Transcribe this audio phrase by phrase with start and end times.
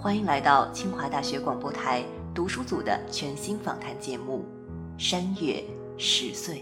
[0.00, 4.44] 欢迎来到清华大学广播台读书组的全新访谈节目
[5.02, 5.60] 《山月
[5.96, 6.58] 十岁》。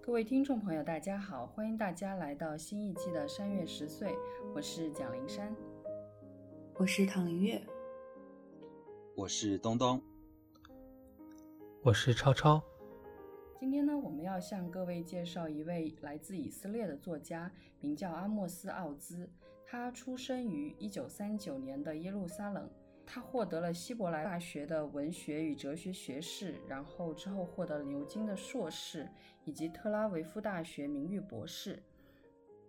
[0.00, 4.10] 各位听众朋友，大家好，欢迎大家来到新一期的《山月十岁》，
[4.54, 5.52] 我是蒋灵山，
[6.74, 7.60] 我是唐林月。
[9.16, 10.02] 我是东东，
[11.82, 12.60] 我是超超。
[13.60, 19.30] 今天呢，我们要向各位介绍一位来自以色列的作家，名叫阿莫斯·奥兹。
[19.64, 22.68] 他出生于一九三九年的耶路撒冷，
[23.06, 29.08] 他获得了希伯来大学的文学与哲学学士，然后之后获得了牛津的硕士
[29.44, 31.80] 以及特拉维夫大学名誉博士。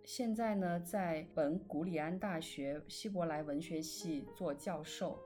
[0.04, 5.18] 现在呢，在本古里安大学希伯来文学系做教授。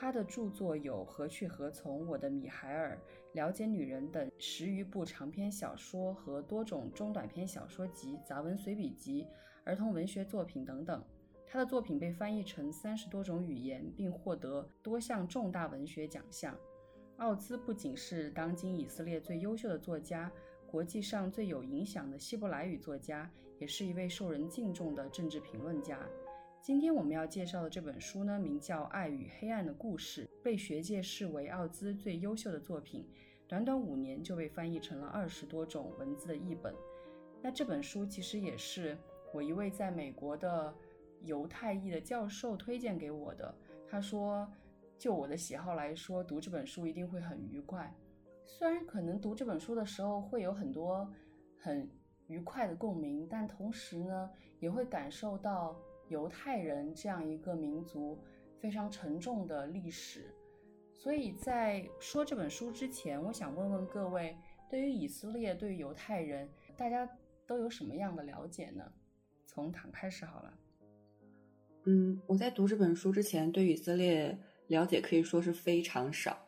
[0.00, 2.96] 他的著作有《何去何从》、《我的米海尔》、
[3.34, 9.26] 《了解女人》等十余部长篇小说和多种中短篇小说集、杂文随笔集、
[9.64, 11.04] 儿童文学作品等等。
[11.44, 16.56] 他的作品被翻译成三十多种语言，并获得多项重大文学奖项。
[17.16, 20.30] 奥兹不仅是当今以色列最优秀的作家，
[20.70, 25.98] 国际上最有影响的希伯来语作家，也是一位受人敬重的政治评论家。
[26.60, 33.08] 今天我们要介绍的这本书呢，名叫《爱与黑暗的故事》，被学界视为奥兹最优秀的作品。
[33.46, 36.74] 短短五年就被翻译成了二十多种文字的译本。
[37.40, 38.98] 那这本书其实也是
[39.32, 40.74] 我一位在美国的
[41.22, 43.54] 犹太裔的教授推荐给我的。
[43.88, 44.46] 他说，
[44.98, 47.94] 就我的喜好来说，读这本书一定会很愉快。
[48.44, 51.10] 虽然可能读这本书的时候会有很多
[51.56, 51.88] 很
[52.26, 55.74] 愉快的共鸣，但同时呢，也会感受到。
[56.08, 58.18] 犹太人这样一个民族
[58.60, 60.34] 非常沉重的历史，
[60.92, 64.36] 所以在说这本书之前，我想问问各位，
[64.68, 67.08] 对于以色列，对于犹太人，大家
[67.46, 68.84] 都有什么样的了解呢？
[69.46, 70.54] 从唐开始好了。
[71.84, 76.38] 嗯，我在读这本书之前，对以色列了解可以说是非常少。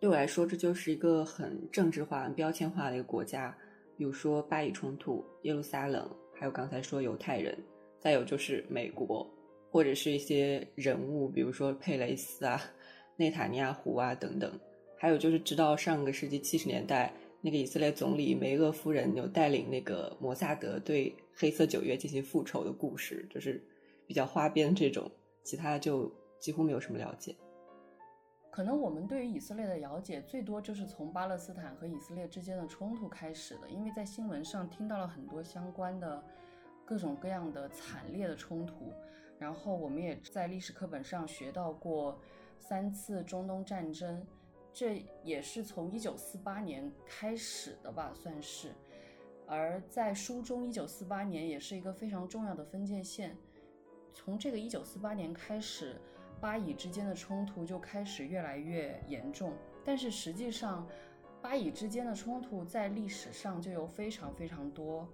[0.00, 3.56] 对我来说，这就是一个很政治化、标签化的一个国家，
[3.96, 7.56] 比如说巴以冲突、耶路撒冷，还有刚才说犹太人。
[8.04, 9.26] 再有就是美国，
[9.70, 12.60] 或者是一些人物，比如说佩雷斯啊、
[13.16, 14.60] 内塔尼亚胡啊等等。
[14.98, 17.10] 还有就是知道上个世纪七十年代，
[17.40, 23.58] 那个以色列总理梅厄夫人有带领那个摩萨德对黑色九月进行复仇的故事，就是
[24.06, 25.10] 比较花边这种。
[25.42, 27.34] 其他就几乎没有什么了解。
[28.50, 36.22] 可能我们对于以色列的了解最多就是从巴勒斯坦和以色列之间的冲突开始的，因为在新闻上听到了很多相关的。
[36.84, 38.92] 各种各样的惨烈的冲突，
[39.38, 42.18] 然后我们也在历史课本上学到过
[42.58, 44.26] 三次中东战争，
[44.72, 48.72] 这也是从一九四八年开始的吧，算是。
[49.46, 53.36] 而在书中，一九四八年也是一个非常重要的分界线。
[54.14, 56.00] 从这个一九四八年开始，
[56.40, 59.52] 巴以之间的冲突就开始越来越严重。
[59.84, 60.86] 但是实际上，
[61.42, 65.06] 巴以之间的冲突在历史上就有非常非常多。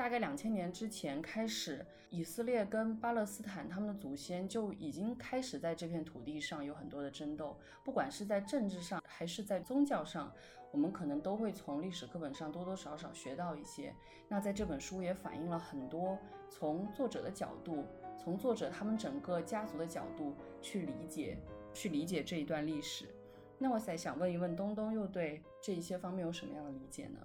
[0.00, 10.32] 大概两千年之前开始，以色列跟巴勒斯坦他们的祖先就已经开始在这片土地上有很多的争斗，不管是在政治上还是在宗教上，
[10.72, 13.94] 我们可能都会从历史课本上多多少少学到一些。
[14.26, 16.18] 那在这本书也反映了很多
[16.48, 17.84] 从作者的角度，
[18.16, 21.36] 从作者他们整个家族的角度去理解，
[21.74, 23.04] 去理解这一段历史。
[23.58, 27.18] 那我在想问一问东东，又对这一些方面有什么样的理解呢？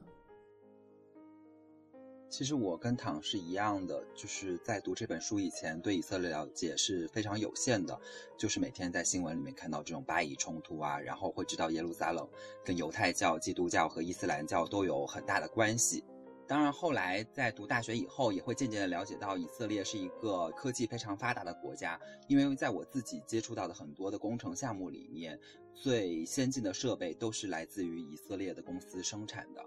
[2.37, 7.97] 其实我跟唐是一样的，就是在读这本书以前，对以色列了解是非常有限的，
[8.37, 12.27] 就是每天在新闻里面看到这种巴以冲突啊，然后会知道耶路撒冷
[12.61, 16.03] 跟犹太教、基督教和伊斯兰教都有很大的关系。
[16.45, 21.97] 当然，后来在读大学以后，也会渐渐的了解到以色列是一个科技非常发达的国家，
[22.27, 25.39] 因为在我自己接触到的很多的工程项目里面，
[25.73, 29.65] 最先进的设备都是来自于以色列的公司生产的。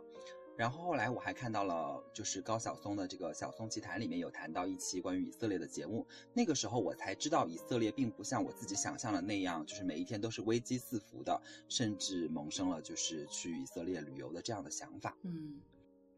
[0.59, 6.05] 然后后来我还看到了，就是高晓松的这个《晓松奇谈》里面有谈到一期关于以色列的节目。
[6.35, 15.17] 那个时候我才知道，以色列并不像我自己想象的那样，就是每一天都是危机四伏的，甚至萌生了就是去以色列旅游的这样的想法。
[15.23, 15.61] 嗯。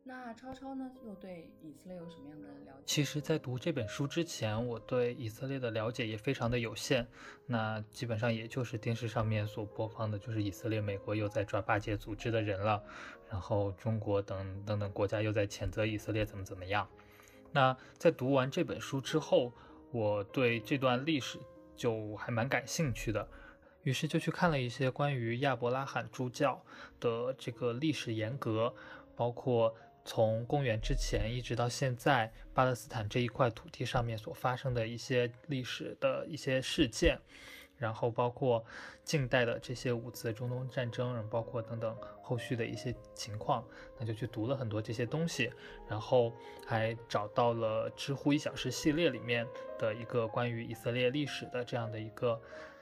[0.02, 0.90] 那超超呢？
[1.04, 2.82] 又对以色列有什么样的了解？
[2.87, 7.06] 其实，在读这本书之前，我对以色列的了解也非常的有限。
[7.46, 12.82] 那基本上也就是电视上面所播放的，就是以色列、美国又在抓巴结组织的人了，
[13.31, 16.88] 然后中国等等等国家又在谴责以色列怎么怎么样。
[17.53, 19.53] 那在读完这本书之后，
[19.93, 21.38] 我对这段历史
[21.77, 23.29] 就还蛮感兴趣的，
[23.85, 26.62] 于是就去看了一些关于亚伯拉罕诸教
[26.99, 28.75] 的这个历史沿革，
[29.15, 29.75] 包括。
[30.03, 37.19] 从公元之前一直到现在，巴勒斯坦这一块土地上面所发生的一些历史的一些事件，
[37.81, 38.65] 然后包括
[39.03, 43.65] 近代的这些五次中东战争，然后包括等等后续的一些情况，
[43.99, 45.50] 那就去读了很多这些东西，
[45.88, 46.32] 然后
[46.67, 49.47] 还找到了知乎一小时系列里面
[49.79, 52.41] 的一个关于以色列历史的这样的一个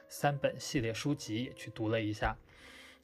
[0.08, 2.36] 三本系列书籍，也去读了一下。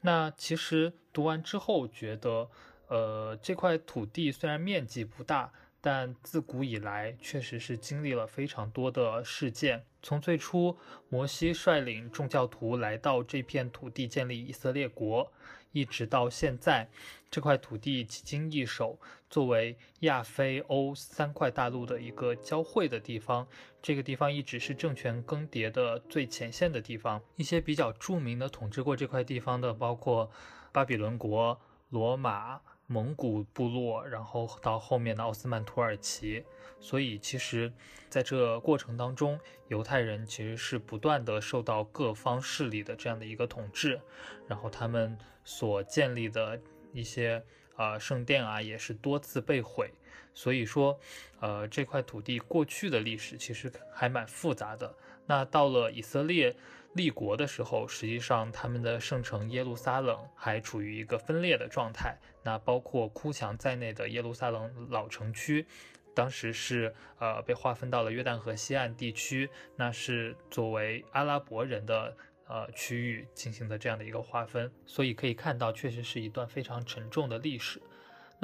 [0.01, 2.51] 那其实读完之后觉得。
[2.87, 5.51] 呃，这块土地虽然面积不大，
[5.87, 9.85] 但自古以来确实是经历了非常多的事件。
[10.03, 10.79] 从最初
[11.11, 15.31] 摩西率领众教徒来到这片土地建立以色列国，
[15.73, 16.89] 一直到现在，
[17.31, 18.99] 这块土地几经易手，
[19.29, 23.47] 作为亚非欧三块大陆的一个交汇的地方，
[23.83, 27.21] 这个地方一直是政权更迭的最前线的地方。
[27.37, 30.31] 一些比较著名的统治过这块地方的，包括
[30.73, 31.61] 巴比伦国、
[31.91, 32.63] 罗马。
[32.87, 36.45] 蒙古部落，然后到后面的奥斯曼土耳其，
[36.81, 37.73] 所以其实
[38.09, 44.01] 在这过程当中，犹太人其实是不断的受到各方势力的这样的一个统治，
[44.47, 46.61] 然后他们所建立的
[46.93, 47.43] 一些
[47.77, 49.91] 呃圣殿啊，也是多次被毁，
[50.35, 50.99] 所以说，
[51.41, 54.95] 呃这块土地过去的历史其实还蛮复杂的。
[55.27, 56.55] 那到了以色列。
[56.95, 62.17] 立国的时候，实际上他们的圣城耶路撒冷还处于一个分裂的状态。
[62.43, 65.67] 那包括哭墙在内的耶路撒冷老城区，
[66.15, 74.71] 当时是呃被划分到了约旦河西岸地区，那是作为阿拉伯人的呃区域进行的这样的一个划分。
[74.87, 77.83] 所以可以看到，确实是一段非常沉重的历史。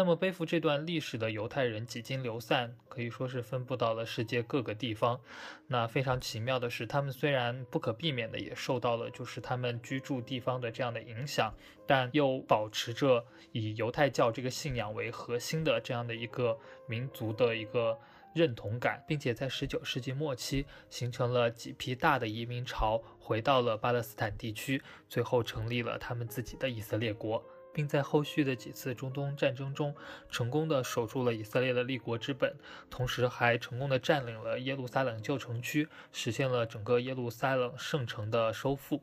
[0.01, 5.21] 那么背负这段历史的犹太人几经流散，可以说是分布到了世界各个地方。
[5.67, 11.53] 那非常奇妙的是，他们虽然不可避免的也受到了就是他们居住地方的这样的影响，
[11.87, 17.99] 但又保持着以犹太教这个信仰为核心的这样的一个民族的一个
[18.33, 27.45] 认同感，并且在十九世纪末期形成了几批大的移民潮，回到了巴勒斯坦地区，最后成立了他们自己的以色列国。
[27.73, 29.95] 并在后续的几次中东战争中，
[30.29, 32.55] 成功的守住了以色列的立国之本，
[32.89, 39.01] 同时还成功的占领了耶路撒冷旧城区，实现了整个耶路撒冷圣城的收复。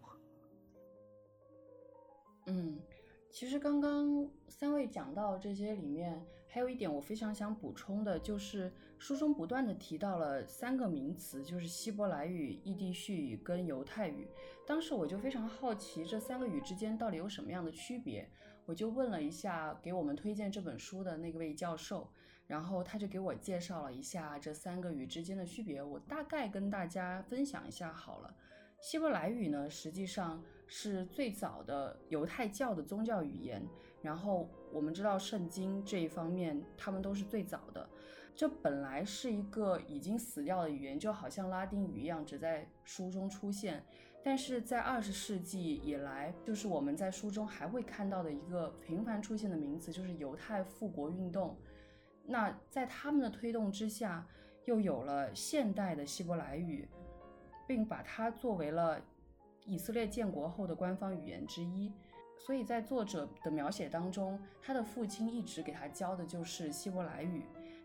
[2.45, 2.79] 嗯，
[3.29, 14.27] 其实刚刚三位讲到这些里面，还有一点我非常想补充的，就是书中不断的提到了三个名词，就是希伯来语、伊地叙语跟犹太语。
[14.65, 18.29] 当时我就非常好奇，这三个语之间到底有什么样的区别？
[18.67, 22.05] 我就问了一下给我们推荐这本书的那位教授，
[22.47, 25.81] 然后他就给我介绍了一下这三个语之间的区别。
[25.81, 28.35] 我大概跟大家分享一下好了。
[28.81, 33.65] 希伯来语呢，实际上是最早的犹太教的宗教语言。
[34.01, 37.89] 然后我们知道圣经这一方面，他们都是最早的。
[38.35, 43.81] 这本来是一个已经死掉的语言，就好像拉丁语一样，只在书中出现。
[44.23, 51.57] 但是在二十世纪以来，就是我们在书中还会看到的一个频繁出现的名词，就是犹太复国运动。
[52.25, 54.27] 那在他们的推动之下，
[54.65, 56.85] 又有了现代的希伯来语，
[57.65, 59.01] 并把它作为了
[59.65, 61.91] 以色列建国后的官方语言之一。
[62.37, 67.43] 所以在作者的描写当中，他的父亲一直给他教的就是希伯来语。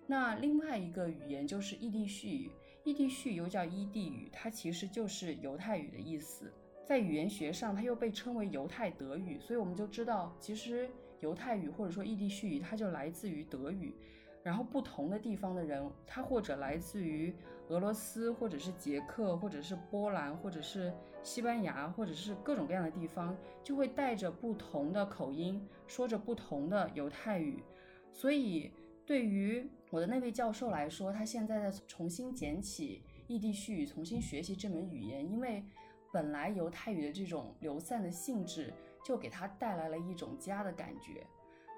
[0.08, 2.50] 那另外一个语言就是伊地叙语。
[2.84, 6.52] 伊地叙又叫伊地语，它其实就是犹太语的意思。
[6.84, 9.38] 在语言学上，它又被称为犹太德语。
[9.38, 13.94] 所以我们就知道，其实犹太语或者说伊地叙语，它就来自于德语。
[14.42, 17.32] 然后不同的地方的人，他或者来自于
[17.68, 27.62] 俄罗斯，或者是捷克，或者是波兰，或者是西班牙，或者是各种各样的地方，就会带着不同的口音，说着不同的犹太语。
[28.10, 28.72] 所以
[29.06, 35.62] 对于我的那位教授来说，他现在在重新捡起异地絮语，重新学习这门语言，因为
[36.10, 38.72] 本来犹太语的这种流散的性质，
[39.04, 41.26] 就给他带来了一种家的感觉。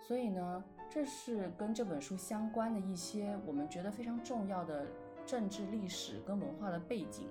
[0.01, 4.87] 所以呢，这是跟这本书相关的一些我们觉得非常重要的
[5.27, 7.29] 政治历史跟文化的背景。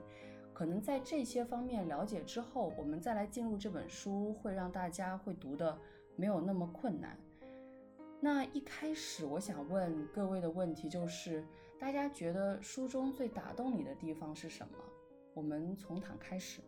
[0.51, 5.79] 可能在这些方面了解之后，我们再来进入这本书，会让大家会读的
[6.17, 7.17] 没有那么困难。
[8.23, 11.43] 那一开始我想问各位的问题就是，
[11.77, 14.77] 大家觉得书中最打动你的地方是什么？
[15.33, 16.61] 我们从躺开始。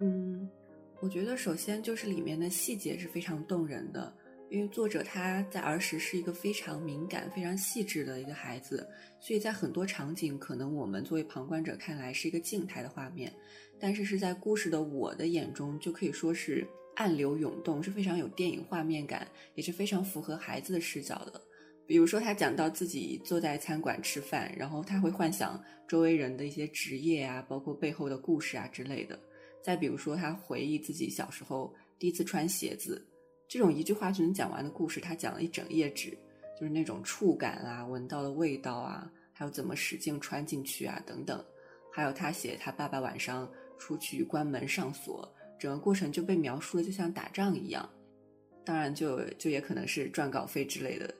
[0.00, 0.50] 嗯，
[0.98, 4.12] 我觉得首先就是里面的细节是非常动人的。
[4.50, 8.88] 因为作者他在儿时是一个非常敏感、非常细致的一个孩子，
[9.20, 13.32] 所以在很多场景，可能我们作为旁观者看来是一个静态的画面，
[13.78, 21.40] 但是是在故事的我的眼中，就可以说是暗流涌动，是非常有电影画面感，也是非常符合孩子的视角的。
[21.86, 29.18] 比如说，他讲到自己坐在餐馆吃饭，然后他会幻想周围人的一些职业啊，包括背后的故事啊之类的。
[29.62, 33.06] 再比如说，他回忆自己小时候第一次穿鞋子。
[33.46, 36.16] 这种一句话就能讲完的故事，他讲了一整页纸，
[36.58, 41.44] 就是那种触感啊、闻到的味道啊，还有怎么使劲穿进去啊等等，
[41.92, 47.88] 还有他写他爸爸晚上出去关门上锁，整个过程就被描述的就像打仗一样。
[48.64, 51.14] 当然，就就也可能是赚稿费之类的，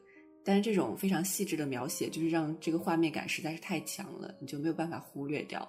[0.44, 5.68] 但是这种非常细致的描写，就是让这个画面感实在是太强了，你就没有办法忽略掉。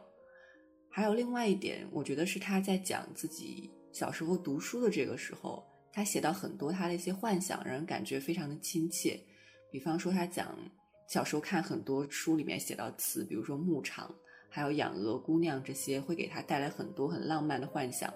[0.89, 5.63] 还有另外一点，我觉得是他在讲自己小时候读书的这个时候。
[5.98, 9.17] 他写到很多他的一些幻想，让人感觉非常的亲切。
[9.72, 10.53] 比方说，他讲
[11.07, 14.13] 小时候看很多书里面写到词，比如说牧场，
[14.50, 18.13] 还有养鹅姑娘这些，会给他带来很多很浪漫的幻想。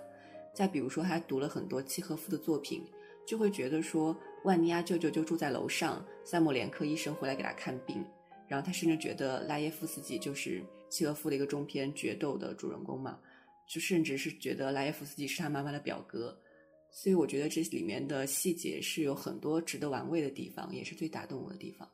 [0.60, 2.84] 再比如说，他读了很多契诃夫的作品，
[3.26, 4.14] 就会觉得说
[4.44, 8.06] 万尼亚舅舅就住在楼上，塞莫连科医生回来给他看病。
[8.46, 13.18] 然后他甚至觉得拉耶夫斯基就是契诃夫的一个中篇决斗的主人公嘛，
[13.70, 16.38] 就甚至是觉得拉耶夫斯基是他妈妈的表哥。
[16.92, 21.90] 所以我觉得这里面的细节是有很多值得玩味的地方，也是最打动我的地方。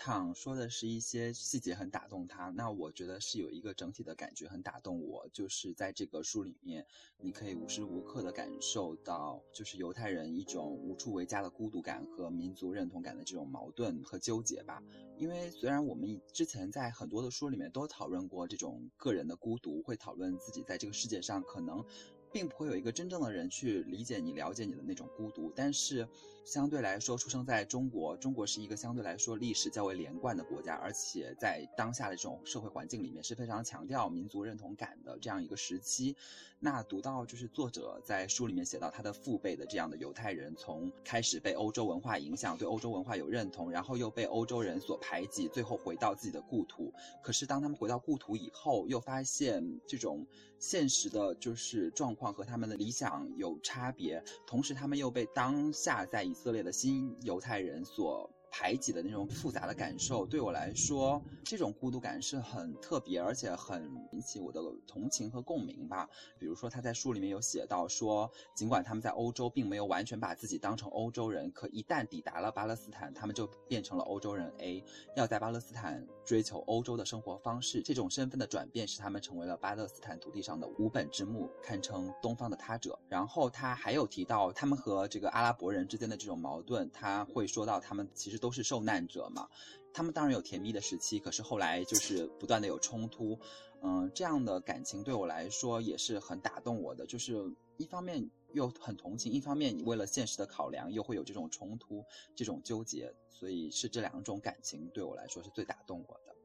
[0.00, 6.86] 躺说的是一些细节很打动他，那我觉得是有一个整体的感觉很打动我，就是在这个书里面，
[7.18, 14.82] 你可以无时无刻的感受到，就是犹太人一种无处为家的孤独感和民族认同感的这种矛盾和纠结吧。
[15.18, 21.84] 因为虽然我们之前在很多的书里面都讨论过这种个人的孤独，会讨论自己在这个世界上可能。
[22.32, 26.06] 并不会有一个真正的人去理解你、了解你的那种孤独，但是
[26.50, 36.16] 相对来说，出生在中国，中国是一个相对来说历史较为连贯的国家，而且在当下的这种社会环境里面是非常强调民族认同感的这样一个时期。
[36.62, 46.92] 那读到就是作者在书里面写到他的父辈的这样的犹太人，从开始被欧洲文化影响，对欧洲文化有认同，然后又被欧洲人所排挤，最后回到自己的故土。
[47.22, 50.26] 可是当他们回到故土以后，又发现这种
[50.58, 58.28] 现实的就是状况和他们的理想有差别，同时他们又被当下在以色列的新犹太人所。
[58.52, 66.08] 排挤的那种复杂的感受，对我来说，这种孤独感是很特别，而且很引起我的同情和共鸣吧。
[66.36, 77.82] 比如说，他在书里面有写到说，尽管他们在欧洲并没有完全把自己当成欧洲人，可一旦抵达了巴勒斯坦，他们就变成了欧洲人 A，要在巴勒斯坦追求欧洲的生活方式。
[77.82, 82.98] 这种身份的转变使他们成为了巴勒斯坦土地上的无本之木，堪称东方的他者。
[83.08, 88.40] 然后他还有提到他们和这个阿拉伯人之间的这种矛盾，他会说到他们其实。
[88.40, 89.46] 都是受难者嘛，
[89.92, 93.38] 他们当然有甜蜜的时期，可是后来就是不断的有冲突，
[93.82, 102.04] 嗯，这样的感情对我来说也是很打动我的，就是一方面又很同情，一方面你为了现实的考量又会有这种冲突、
[102.34, 106.36] 这种纠结，所以是这两种感情对我来说是最打动我的。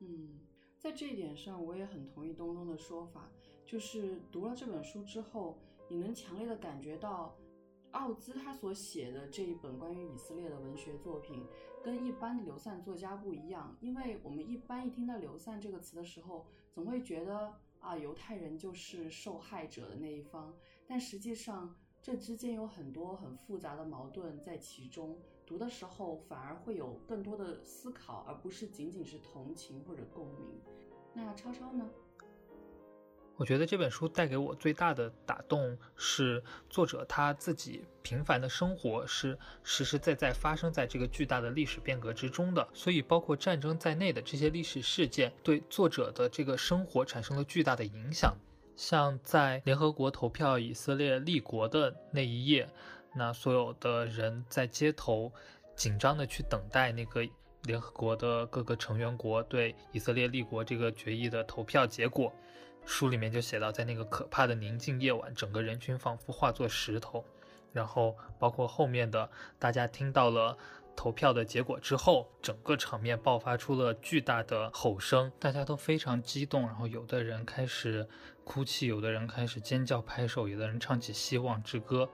[0.00, 0.40] 嗯，
[0.78, 3.30] 在这一点上我也很同意东东的说法，
[3.64, 7.36] 就是读了这本书之后，你能强烈的感觉到。
[7.92, 11.42] 奥兹他所写的这一本关于以色列的文学作品，
[11.82, 17.54] 跟一般的流散作家不一样，因为我们一般一听到“流散”这个词的时候，总会觉得
[17.86, 20.52] 啊，犹太人就是受害者的那一方，
[20.88, 25.16] 但实际上这之间有很多很复杂的矛盾在其中，
[25.46, 30.60] 读的时候反而会有更多的思考，而不是仅仅是同情或者共鸣。
[31.14, 31.88] 那超超呢？
[33.36, 48.34] 我觉得这本书带给我最大的打动是作者他自己平凡的生活是实实在在发生在这个巨大的历史变革之中的，所以包括战争在内的这些历史事件对作者的这个生活产生了巨大的影响。
[48.74, 52.68] 像在联合国投票以色列立国的那一夜，
[53.14, 55.30] 那所有的人在街头
[55.74, 57.26] 紧张的去等待那个
[57.64, 62.32] 联合国的各个成员国对以色列立国这个决议的投票结果。
[62.86, 67.24] 书里面就写到，在那个可怕的宁静夜晚，整个人群仿佛化作石头。
[67.72, 69.28] 然后包括后面的，
[69.58, 70.56] 大家听到了
[70.94, 76.62] 投票的结果之后，整个场面爆发出了巨大的吼声，大家都非常激动。
[76.62, 78.08] 然后有的人开始
[78.44, 82.04] 哭泣，有的人开始尖叫拍手，有的人唱起《希望之歌》。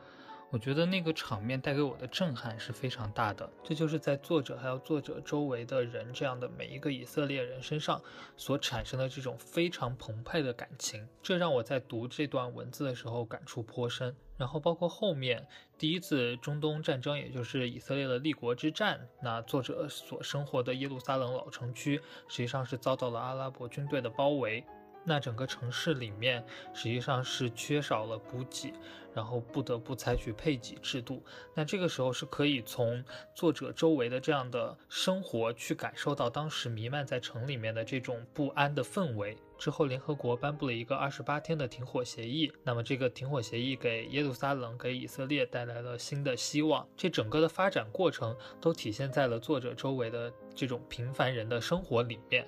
[0.52, 7.98] 我觉得那个场面带给我的震撼是非常大的，这就是在作者还有作者周围的人这样的每一个以色列人身上
[8.36, 14.14] 所产生的这种非常澎湃的感情，这让我在读这段文字的时候感触颇深。
[14.36, 15.46] 然后包括后面
[15.78, 24.62] 第一次中东战争，也就是以色列的立国之战，那作者所生活的耶路撒冷老城区实际上是遭到了阿拉伯军队的包围。
[25.04, 28.72] 那整个城市里面实际上是缺少了补给，
[29.14, 31.22] 然后不得不采取配给制度。
[31.54, 33.04] 那这个时候是可以从
[33.34, 39.36] 作者周围的这样的生活去感受到当时弥漫在城里面的这种不安的氛围。
[39.58, 42.52] 之后，联合国颁布了一个二十八天的停火协议。
[42.64, 46.84] 那么，这个停火协议给耶路撒冷、给以色列带来了新的希望。
[46.96, 52.44] 这整个的发展过程都体现在了作者周围的这种平凡人的生活里面。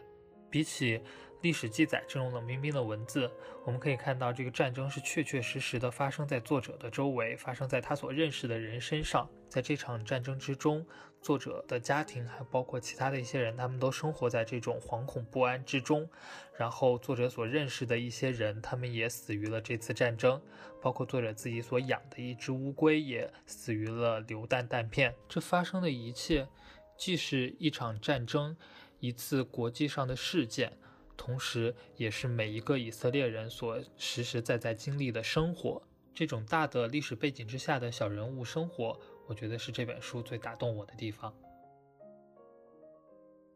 [0.51, 1.01] 比起
[1.45, 3.31] 历史记载这种冷冰冰的文字，
[3.67, 9.29] 我们可以看到这个战争是确确实实的发生在作者的周围，发生在他所认识的人身上。
[9.47, 10.85] 在这场战争之中，
[11.21, 16.09] 作者的家庭还包括其他的一些人，他们都生活在这种惶恐不安之中。
[16.57, 20.41] 然后，作者所认识的一些人，他们也死于了这次战争，
[20.81, 25.15] 包括作者自己所养的一只乌龟也死于了榴弹弹片。
[25.29, 26.49] 这发生的一切，
[26.97, 28.57] 既是一场战争，
[28.99, 30.73] 一次国际上的事件。
[31.17, 35.83] 同时，也是每一个以色列人所实实在在经历的生活。
[36.13, 41.35] 这种大的历史背景之下的小人物生活，我觉得是这本书最打动我的地方。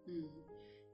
[0.06, 0.28] 嗯，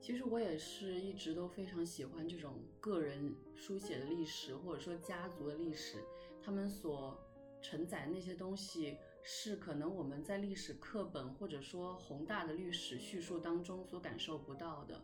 [0.00, 6.04] 其实我也是一直都非常喜欢这种个人书写的历史，或者说家族的历史。
[6.42, 7.18] 他们所
[7.62, 15.02] 承载那些东西，是可能我们在历史课本或者说宏大的历史叙述当中所感受不到的，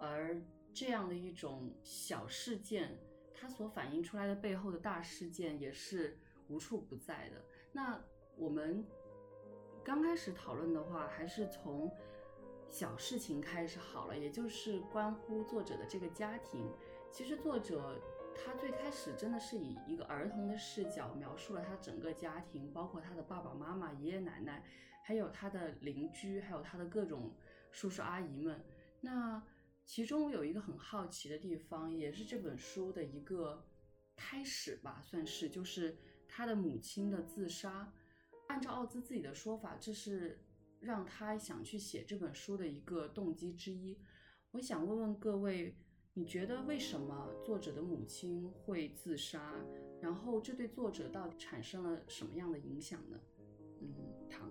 [0.00, 0.40] 而。
[0.74, 2.98] 这样的一种小事件，
[3.32, 6.18] 它所反映出来的背后的大事件也是
[6.48, 7.44] 无处不在的。
[7.72, 8.02] 那
[8.36, 8.84] 我们
[9.84, 11.90] 刚开始讨论的话，还是从
[12.68, 16.68] 小事情开始好了，也就是关乎作者的这个家庭。
[17.12, 18.00] 其实作者
[18.34, 24.64] 他最开始真的是以一个儿童的视角描述了他整个家庭，包括他的爸爸妈妈、爷爷奶奶，
[25.04, 27.32] 还有他的邻居，还有他的各种
[27.70, 28.60] 叔叔阿姨们。
[29.00, 29.40] 那
[29.84, 33.64] 其中有一个很好奇的地方，也是这本书的一个
[34.16, 37.92] 开始吧，算是就是他的母亲的自杀。
[38.48, 40.42] 按照奥兹自己的说法，这是
[40.80, 43.98] 让他想去写这本书的一个动机之一。
[44.52, 45.76] 我想问问各位，
[46.12, 49.54] 你觉得为什么作者的母亲会自杀？
[50.00, 53.18] 然后这对作者到底产生了什么样的影响呢？
[53.80, 53.94] 嗯，
[54.30, 54.50] 唐。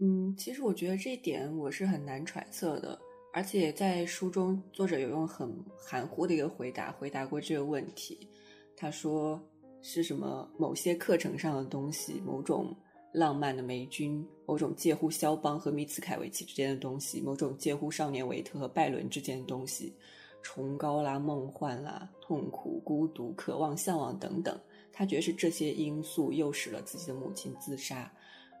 [0.00, 2.96] 嗯，其实我觉得这一点我是很难揣测的，
[3.32, 8.28] 而且在书中，作者有用很含糊的一个回答回答过这个问题。
[8.76, 9.40] 他说
[9.82, 12.72] 是什么某些课程上的东西，某种
[13.12, 19.92] 浪漫的霉菌，某种介乎肖邦和米茨凯维奇之间的东西，某种介乎少年维特和拜伦之间的东西，
[20.42, 24.56] 崇高啦、梦幻啦、痛苦、孤独、渴望、向往等等。
[24.92, 28.08] 他觉得是这些因素诱使了自己的母亲自杀。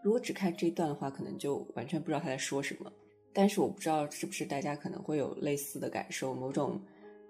[0.02, 2.92] 如果只看这一段的话，可能就完全不知道他在说什么。
[3.32, 6.80] 但是我不知道是不是大家可能会有类似的感受，某种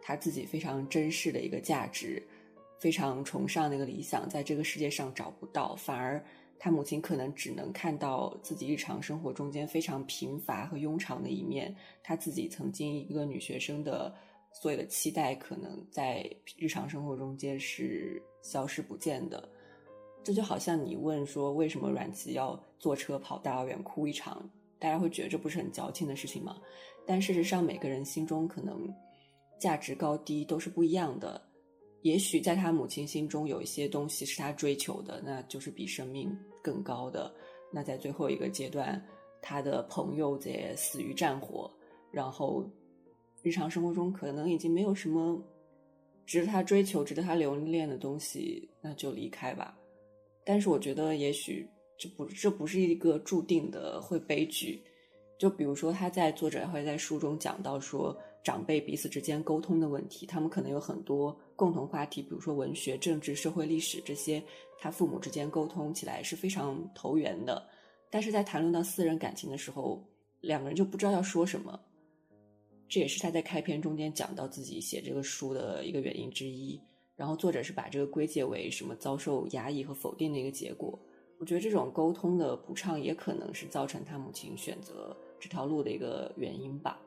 [0.01, 2.23] 他自己非常珍视的一个价值，
[2.79, 6.23] 非常崇尚的一个理想，在这个世界上找不到，反而
[6.59, 11.75] 他母亲可能只能看到自己日常生活中间非常贫乏和庸常的一面。
[12.03, 14.15] 他自己曾经一个女学生的
[14.53, 19.49] 所有的期待，可能在日常生活中间是消失不见的。
[20.29, 24.47] 这就好像你问说为什么阮籍要坐车跑大老远哭一场，
[24.79, 26.59] 大家会觉得这不是很矫情的事情吗？
[27.07, 28.95] 但事实上，每个人心中可能
[29.59, 31.41] 价值高低都是不一样的。
[32.03, 36.31] 也许在他母亲心中有一些东西是他追求的，那就是比生命
[36.63, 37.35] 更高的。
[37.73, 39.03] 那在最后一个阶段，
[39.41, 41.71] 他的朋友也死于战火，
[42.13, 42.63] 然后
[43.43, 45.43] 日常生活中可能已经没有什么
[46.27, 49.75] 值得他追求、值得他留恋的东西，那就离开吧。
[50.49, 54.83] 但是我觉得，也许这不这不是一个注定的会悲剧。
[55.39, 64.43] 就比如说，他在作者会在书中讲到说，长辈彼此之间沟通的问题，他们可能有很多共同话题，比如说文学、政治、社会、历史这些，
[64.79, 67.69] 他父母之间沟通起来是非常投缘的。
[68.09, 70.03] 但是在谈论到私人感情的时候，
[70.41, 71.79] 两个人就不知道要说什么。
[72.89, 76.81] 这也是他在开篇中间讲到自己写这个书的一个原因之一。
[77.19, 80.97] 然后作者是把这个归结为什么遭受压抑和否定的一个结果。
[81.39, 87.01] 我觉得这种沟通的不畅也可能是造成他母亲选择这条路的一个原因吧。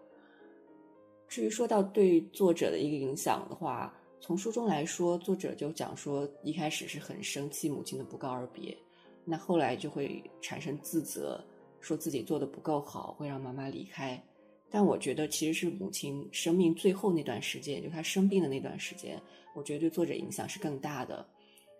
[1.30, 8.78] 至于说到对作者的一个影响的话，从书中来说，作者就讲说一开始是很生气母亲的不告而别，
[9.24, 11.41] 那后来就会产生自责，
[11.80, 14.21] 说自己做的不够好，会让妈妈离开。
[14.69, 19.21] 但我觉得其实是母亲生命最后那段时间，就她生病的那段时间，
[19.53, 21.25] 我觉得对作者影响是更大的。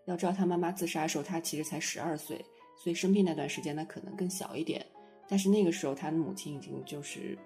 [0.06, 2.44] 要知道，他妈妈自杀的时候，他其实才十二岁，
[2.78, 4.86] 所以生病那段时间，他可能更小一点。
[5.28, 7.38] 但是那个时候，他的母亲已经就是。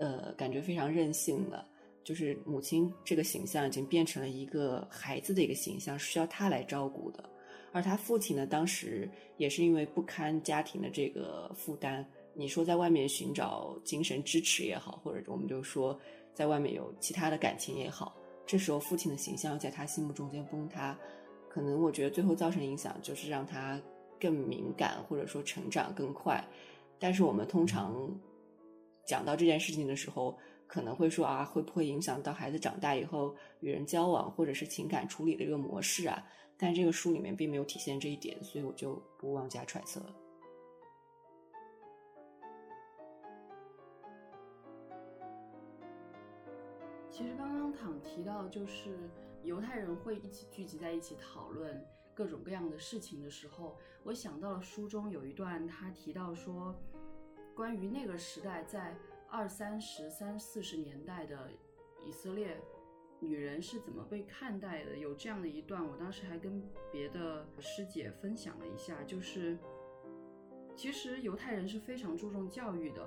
[0.00, 1.66] 呃，感觉非常任性了，
[2.04, 7.28] 就是母亲这个形象已经变成了一个孩子的一个形象，需要他来照顾的。
[7.72, 15.98] 而他父亲呢，当时也是因为不堪家庭的这个负担，你说在外面寻找精神支持也好，或者我们就说
[16.32, 18.16] 在外面有其他的感情也好，
[18.48, 20.98] 这时候父亲的形象在他心目中间崩塌，
[21.48, 23.80] 可能我觉得最后造成影响就是让他
[24.18, 26.44] 更敏感，或者说成长更快。
[26.98, 28.10] 但是我们通常。
[29.06, 36.22] 讲到这件事情的时候，可能会说啊，会不会影响到孩子长大以后与人交往或者是情感处理的一个模式啊？
[36.58, 40.14] 但这个书里面并没有体现这一点，所以我就不妄加揣测了。
[47.18, 49.10] 其实刚刚躺提到，就是
[49.42, 56.72] 犹太人会一起聚集在一起讨论各种各样的事情的时候，我想到了书中有一段，他提到说。
[57.56, 58.96] 关于那个时代，在
[59.28, 61.50] 二三十、三四十年代的
[62.06, 62.56] 以色列，
[63.18, 64.96] 女人是怎么被看待的？
[64.96, 69.58] 有这样的一段，我当时还跟别的师姐分享了一下，就是
[70.76, 73.04] 其实犹太人是非常注重教育的，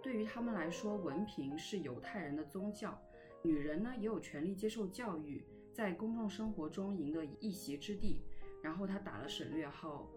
[0.00, 2.96] 对于他们来说，文凭是犹太人的宗教，
[3.44, 8.22] 女人呢也有权利接受教育，在公众生活中赢得一席之地。
[8.62, 10.08] 然后他打了省略号，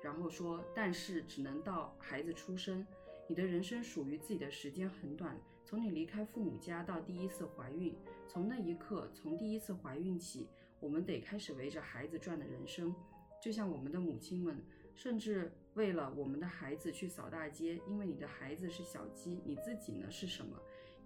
[0.00, 2.86] 然后说，但是只能到孩子出生。
[3.26, 7.96] 你的人生属于自己的时间很短，从你离开父母家到第一次怀孕，
[8.28, 10.46] 从那一刻，从第一次怀孕起，
[10.78, 12.94] 我们得开始围着孩子转的人生。
[13.42, 14.64] 就像我们的母亲们，
[14.94, 20.56] 甚至为了我们的孩子去扫大街，因为你的孩子是小鸡，你自己呢是什么？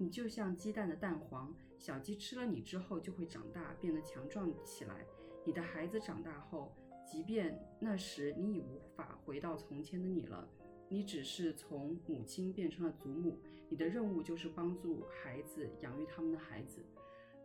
[0.02, 5.06] 你就像鸡蛋的蛋黄，小鸡吃了你之后就会长大，变得强壮起来。
[5.44, 6.74] 你的孩子长大后，
[7.06, 10.48] 即便那时你已无法回到从前的你了。
[10.88, 13.38] 你只是从母亲变成了祖母，
[13.68, 16.84] 你的任务就是帮助孩子养育他们的孩子。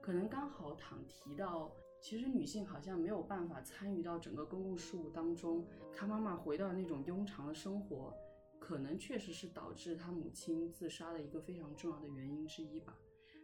[0.01, 5.63] 可能刚好躺提到，其实女性好像没有办法参与到整个公共事务当中。
[5.93, 8.11] 她妈妈回到那种庸常的生活，
[8.67, 12.93] 可能确实是导致他母亲自杀的一个非常重要的原因之一吧。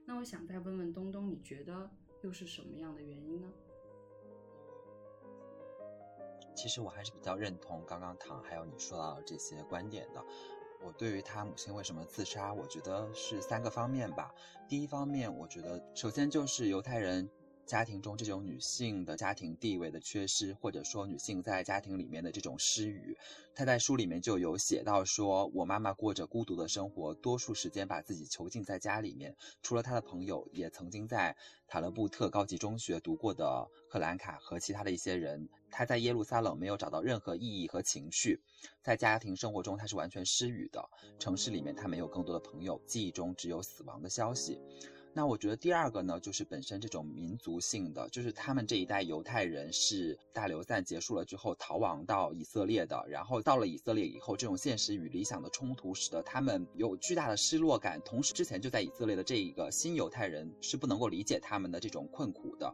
[0.06, 1.90] 那我想再问问东东，你觉得
[2.24, 3.48] 又是什么样的原因呢？
[6.54, 10.22] 其实我还是比较认同刚刚唐还有你说到这些观点的。
[10.82, 14.36] 我对于他母亲为什么自杀，我觉得是三个方面吧。
[14.68, 17.30] 第一方面，我觉得首先就是犹太人。
[17.66, 23.18] 家庭中这种女性的家庭地位的缺失，或者说女性在家庭里面的这种失语，
[23.56, 29.36] 她在书里面就有写到说，我妈妈过着孤独的生活，多数时间把自己囚禁在家里面。
[29.62, 31.36] 除了她的朋友，也曾经在
[31.68, 38.42] 塔勒布特高级中学读过的克兰卡和其他的一些人，她在耶路撒冷没有找到任何意义和情绪，
[38.82, 40.84] 在家庭生活中她是完全失语的。
[41.18, 44.60] 城市里面她没有更多的朋友，记忆中只有死亡的消息。
[45.16, 58.02] 那我觉得第二个呢，就是本身这种民族性的，就是他们这一代犹太人是大流散结束了之后逃亡到以色列的，然后到了以色列以后，这种现实与理想的冲突，使得他们有巨大的失落感。
[58.04, 62.74] 同时，之前就在以色列的这一个新犹太人是不能够理解他们的这种困苦的。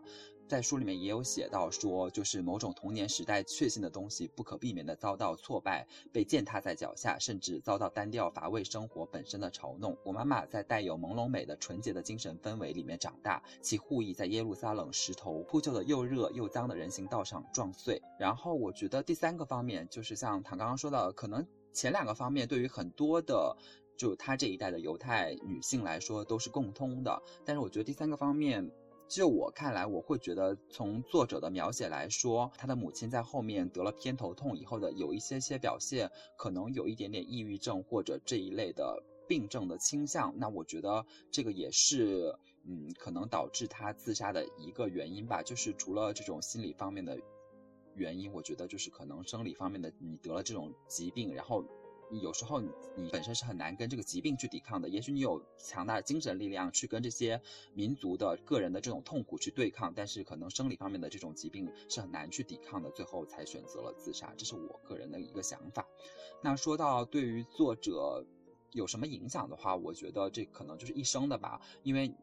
[0.50, 9.96] 在书里面也有写到说，就是某种童年时代确信的东西，不可避免的遭到挫败，被践踏在脚下，甚至遭到单调乏味生活本身的嘲弄。
[10.04, 18.02] 我妈妈在带有朦胧美的纯洁的精神氛围里面长大，其护翼在耶路撒冷石头铺就的又热又脏的人行道上撞碎。
[18.20, 23.56] 然后我觉得第三个方面就是像他刚刚说到的，可能前两个方面对于很多的
[23.96, 28.68] 就他这一代的犹太女性来说都是共通的，但是我觉得第三个方面。
[29.10, 40.32] 就我看来，我会觉得从作者的描写来说，他的母亲在后面得了偏头痛以后的有一些些表现，可能有一点点抑郁症或者这一类的病症的倾向。
[40.38, 45.42] 那我觉得这个也是，嗯，可能导致他自杀的一个原因吧。
[45.42, 47.20] 就是除了这种心理方面的
[47.96, 51.66] 原因，我觉得就是可能生理方面的，你得了这种疾病，然后
[52.12, 52.70] 有时候你
[53.12, 54.90] 本身是很难跟这个疾病去抵抗的。
[54.90, 57.42] 也许你有强大的精神力量去跟这些
[57.74, 64.34] 民族的个人的这种痛苦去对抗，但是可能生理方面的这种疾病是很难去抵抗的，最后才选择了自杀。
[64.36, 65.86] 这是我个人的一个想法。
[66.42, 68.26] 那说到对于作者
[68.72, 72.14] 有什么影响的话，我觉得这可能就是一生的吧，因为。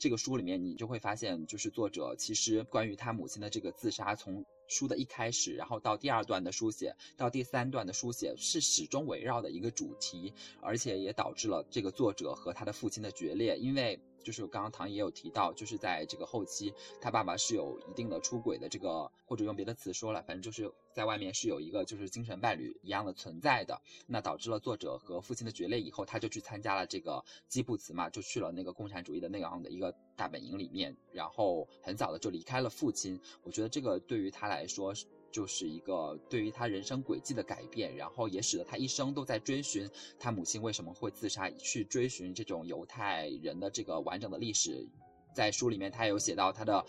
[0.00, 10.32] 这个书里面，你就会发现，就是作者其实关于他母亲的这个自杀，从书的一开始，然后到第二段的书写，到第三段的书写，是始终围绕的一个主题，
[10.62, 14.00] 而且也导致了这个作者和他的父亲的决裂，因为。
[14.22, 33.20] 就是刚刚唐也有提到，就是在这个后期，他爸爸是有一定的出轨的这个，或者用别的词说了，反正就是在外面是有一个就是精神伴侣一样的存在的，那导致了作者和父亲的决裂以后，他就去参加了这个基布茨嘛，就去了那个共产主义的那样的一个大本营里面，然后很早的就离开了父亲。
[33.42, 34.94] 我觉得这个对于他来说。
[35.30, 39.88] 就是一个对于他人生轨迹的改变，然后也使得他一生都在追寻
[40.18, 44.86] 他母亲为什么会自杀，去追寻这种犹太人的这个完整的历史。
[45.32, 46.84] 在书里面，他有写到他的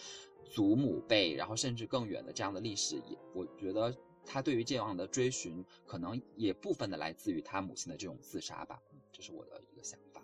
[0.49, 2.95] 祖母辈，然后甚至更远的这样的历史。
[3.07, 8.81] 也我觉得他对于这样的追寻，可能也部分的来自于他母亲的这种自杀吧。
[9.11, 10.23] 这是我的一个想法。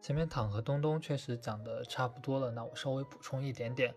[0.00, 3.94] 前面躺和东东确实讲的差不多了，那我稍微补充一点点。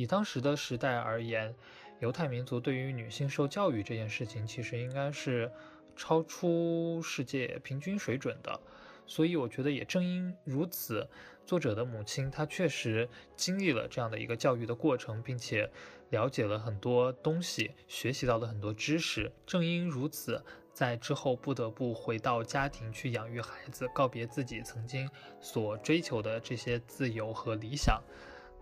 [0.00, 1.54] 以当时的时代而言，
[1.98, 5.52] 犹太民族对于女性受教育这件事情，其实应该是
[5.94, 8.58] 超出世界平均水准的。
[9.06, 11.06] 所以，我觉得也正因如此，
[11.44, 15.70] 作者的母亲她确实经历了这样的一个教育的过程，并且
[16.08, 19.30] 了解了很多东西，学习到了很多知识。
[19.44, 25.06] 正因如此，在之后不得不回到家庭去养育孩子，告别自己曾经
[25.42, 28.02] 所追求的这些自由和理想。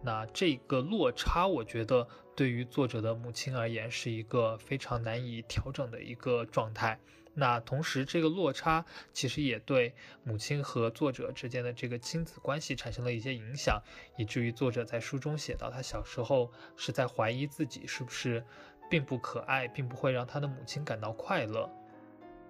[0.01, 2.07] 那这个落差，我觉得
[2.37, 6.99] 对于作者的母亲而言是一个非常难以调整的一个状态。
[7.35, 13.81] 那同时，这个落差其实也对母亲和作者之间的这个亲子关系产生了一些影响，
[14.17, 18.45] 以至于作者在书中写到，他小时候是在怀疑自己是不是
[18.91, 21.71] 并不可爱，并不会让他的母亲感到快乐。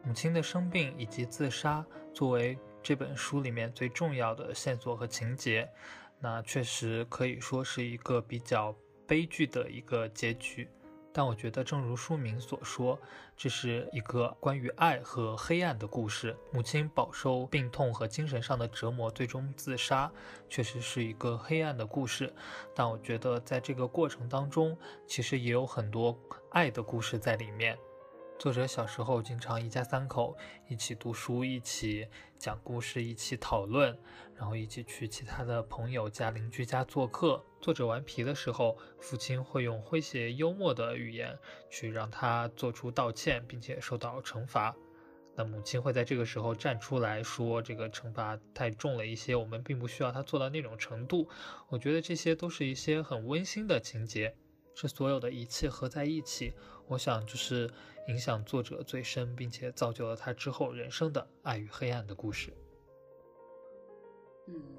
[0.04, 1.84] 母亲的生病以及自杀
[2.14, 5.68] 作为这本书里面最重要的线索和情节。
[6.20, 8.74] 那确实可以说是一个比较
[9.06, 10.68] 悲剧的一个结局，
[11.12, 12.98] 但我觉得，正如书名所说，
[13.36, 16.36] 这是一个关于爱和黑暗的故事。
[16.52, 20.10] 母亲饱受病痛和精神上的折磨，最终自杀，
[20.48, 22.32] 确实是一个黑暗的故事。
[22.74, 24.76] 但我觉得，在这个过程当中，
[25.06, 26.18] 其实也有很多
[26.50, 27.78] 爱的故事在里面。
[28.38, 30.36] 作者小时候经常一家三口
[30.68, 32.06] 一起读书，一起
[32.38, 33.98] 讲故事，一起讨论，
[34.36, 37.44] 然后一起去其他的朋友家、邻居家做客。
[37.60, 41.36] 作者顽皮的时候，父亲会用诙谐幽默的语言
[41.68, 44.74] 去让他做出道歉，并且受到惩罚。
[45.34, 51.28] 那母亲会在这个时候站出来说：“这个惩罚太重了一些，我们并不需要他做到那种程度。”
[51.68, 54.34] 我觉得这些都是一些很温馨的情节。
[54.80, 56.52] 这所有的一切合在一起，
[56.86, 57.68] 我想就是
[58.06, 62.52] 影响作者最深，并且造就了他之后人生的爱与黑暗的故事。
[64.46, 64.78] 嗯，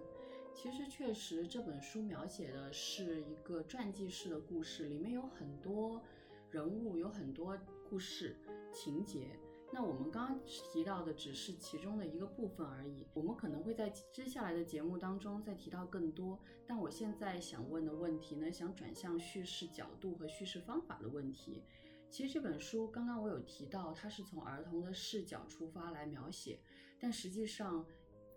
[0.55, 6.01] 其实确实这本书描写的是一个传记式的故事，里面有很多
[6.49, 7.59] 人物，有很多
[7.89, 8.37] 故事
[8.73, 9.37] 情节。
[9.71, 16.39] 那我们刚刚提到的只是其中的一个部分而已，我们可能会在接下来的节目当中再提到更多。
[16.65, 21.63] 但我现在想问的问题呢，想转向叙事角度和叙事方法的问题。
[22.09, 26.59] 其实这本书刚刚我有提到，它是从儿童的视角出发来描写，
[26.99, 27.85] 但实际上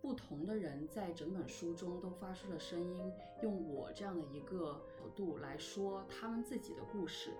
[0.03, 7.31] 不同的人在整本书中都发出了声音，用我这样的一个角度来说他们自己的故事。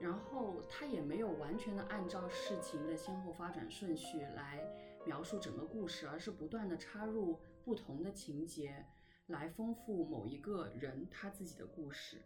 [0.00, 4.64] 然后他也没有完全的按照事情的先后发展顺序来
[5.04, 8.86] 描述整个故事，而是不断的插入不同的情节，
[9.26, 12.22] 来丰富某一个人他自己的故事。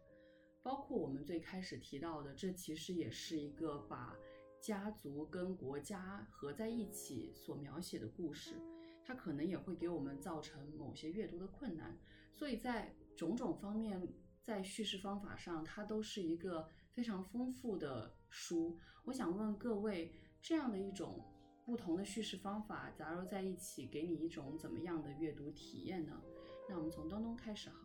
[0.62, 4.14] 包括我们最开始提到的，这其实也是一个把
[4.60, 8.60] 家族跟国家合在一起所描写的故事，
[9.02, 11.98] 它可能也会给我们造成某些阅读的困难。
[12.34, 14.06] 所以在种种方面，
[14.42, 16.68] 在叙事方法上，它都是一个。
[16.94, 21.24] 非常丰富的书，我想问各位，这样的一种
[21.64, 26.22] 不同的叙事方法杂糅在一起，给你一种怎么样的阅读体验呢？
[26.68, 27.81] 那我们从东东开始好。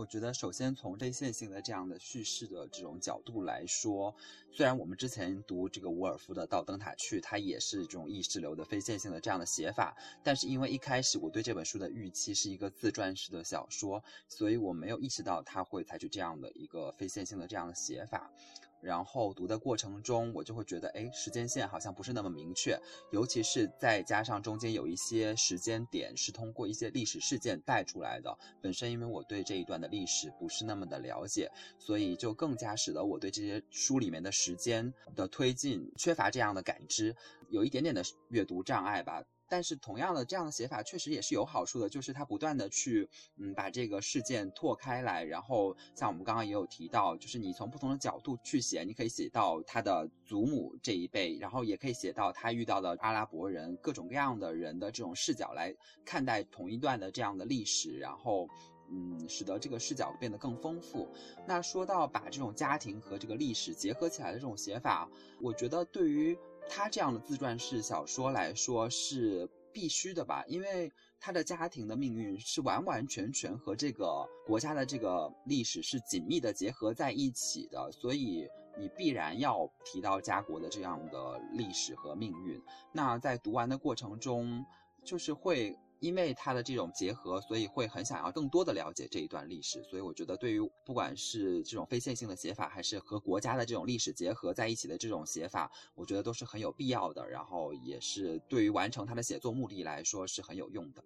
[0.00, 4.14] 我觉得，首先从非线性的这样的叙事的这种角度来说，
[4.50, 18.32] 虽然我们之前读这个伍尔夫的《到灯塔去》，它也是这种意识流的非线性的这样的写法，但是因为一开始我对这本书的预期是一个自传式的小说，所以我没有意识到它会采取这样的一个非线性的这样的写法。
[18.80, 22.78] 然后读的过程中，我就会觉得，哎，时间线好像不是那么明确，
[23.10, 28.36] 尤其是再加上中间有一些时间点是通过一些历史事件带出来的。
[28.62, 37.14] 本身因为我对这一段的历史不是那么的了解，所以就更加使得我对这些书里面的时间的推进缺乏这样的感知，
[37.48, 39.22] 有一点点的阅读障碍吧。
[39.50, 58.48] 但是同样的，这样的写法确实也是有好处的，就是它不断的去，嗯，把这个事件拓开来，然后像我们刚刚也有提到，就是你从不同的角度去写，你可以写到他的祖母这一辈，然后也可以写到他遇到的阿拉伯人各种各样的人的这种视角来看待同一段的这样的历史，然后，
[58.88, 61.08] 嗯，使得这个视角变得更丰富。
[61.44, 65.10] 那说到把这种家庭和这个历史结合起来的这种写法，
[65.40, 66.38] 我觉得对于。
[66.68, 82.60] 他这样的自传式小说来说是必须的吧，因为他的家庭的命运是完完全全和这个国家的这个历史是紧密的结合在一起的，所以你必然要提到家国的这样的历史和命运。
[82.92, 84.64] 那在读完的过程中，
[85.04, 85.78] 就是会。
[86.00, 89.82] 因为它的这种结合，所以会很想要更多的了解这一段历史。
[89.84, 97.28] 所以我觉得，对于不管是这种非线性的写法，还是和国家的这种历史结合在一起的这种写法，我觉得都是很有必要的。
[97.28, 101.04] 然后也是对于完成他的写作目的来说是很有用的。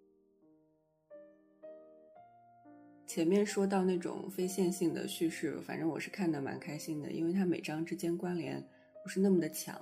[3.05, 8.65] 前面说到那种非线性的叙事，反正我是看的蛮开心的，因为它每章之间关联
[9.03, 9.77] 不是那么的强，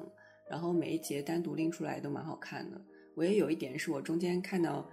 [0.49, 2.81] 然后每一节单独拎出来都蛮好看的。
[3.15, 4.89] 我也有一点是我中间看到。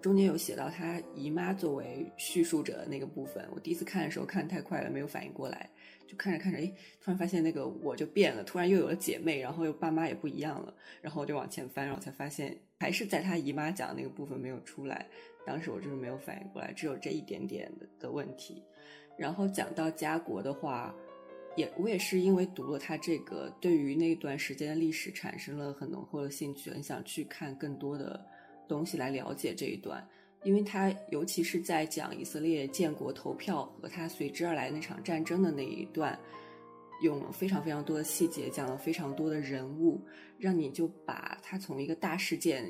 [0.00, 5.68] 中间有写到他姨妈作为叙述者的那个部分，我第一次看的时候看太快了，没有反应过来，
[6.08, 6.66] 就看着看着，哎，
[7.00, 15.06] 突然发现那个我就变了，突然又有了姐妹，然后又爸妈也不一样了，然后我就往前翻，然后才发现还是在他姨妈讲的那个部分没有出来，
[15.46, 18.62] 当时我就是没有反应过来，只有这一点点的的问题。
[19.16, 20.94] 然后讲到家国的话，
[21.54, 28.24] 也我也是因为读了他这个，对于那段时间的历史产生了很浓厚的兴趣，很想去看更多的。
[28.72, 30.02] 东西来了解这一段，
[30.44, 36.18] 因为他尤其是在讲以色列建国投票和他随之而来那场战争的那一段，
[37.02, 40.00] 用了非常非常多的细节，讲了非常多的人物，
[40.38, 42.64] 让你就把他从一个大事件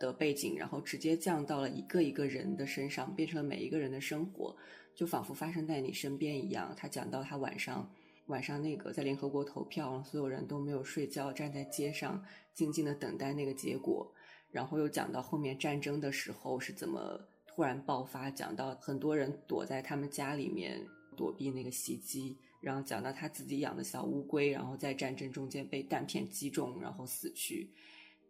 [0.00, 4.56] 的背景，然后直接降到了一个一个人的身上，变成了每一个人的生活，
[4.96, 6.74] 就仿佛发生在你身边一样。
[6.76, 7.88] 他讲到他晚上
[8.26, 12.20] 晚上那个在联合国投票，所有人都没有睡觉，站在街上
[12.52, 14.12] 静静的等待那个结果。
[14.50, 20.80] 然后又讲到后面战争的时候是怎么突然爆发，讲到很多人躲在他们家里面
[21.16, 27.70] 躲避那个袭击，然后讲到他自己养的小乌龟，然后在战争中间被弹片击中，然后死去。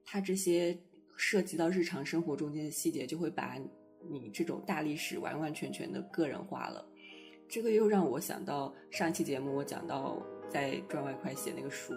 [0.04, 0.78] 他这些
[1.16, 3.58] 涉及到日常生活中间的细节，就会把
[4.08, 6.86] 你这种大历史完完全全的个人化了。
[7.48, 11.92] 这个又让我想到上一期节目我讲到在赚外快写那个书。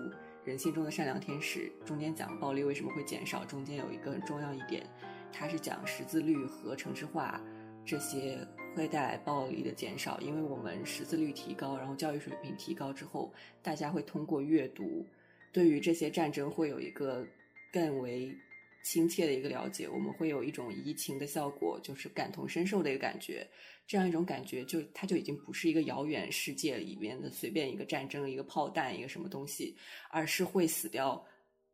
[0.45, 4.86] 人性中的善良天使中间讲暴力为什么会减少，中间有一个很重要一点，
[5.32, 7.39] 它是讲识字率和城市化
[7.86, 8.39] 这些
[8.75, 15.06] 会带来暴力的减少，因为我们识字率提高，然后教育水平提高之后，大家会通过阅读，
[15.52, 17.25] 对于这些战争会有一个
[17.71, 18.36] 更为。
[18.82, 23.45] 亲切的一个了解，我们会有一种移情的效果，就是感同身受的一个感觉。
[23.89, 29.75] 这样一种感觉，就它就已经不是一个遥远世界里面的随便一个战争、一个炮弹、一个什么东西，
[30.12, 31.25] 而是会死掉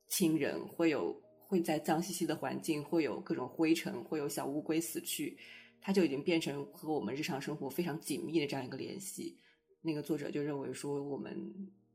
[0.08, 1.14] 亲人，会有
[1.46, 5.38] 会在脏兮兮的环境，会有各种灰尘，会有小乌龟死去，
[5.82, 9.38] 它就已经变成和我们日常生活非常紧密的这样一个联系。
[9.82, 11.38] 那个作者就认为说，我们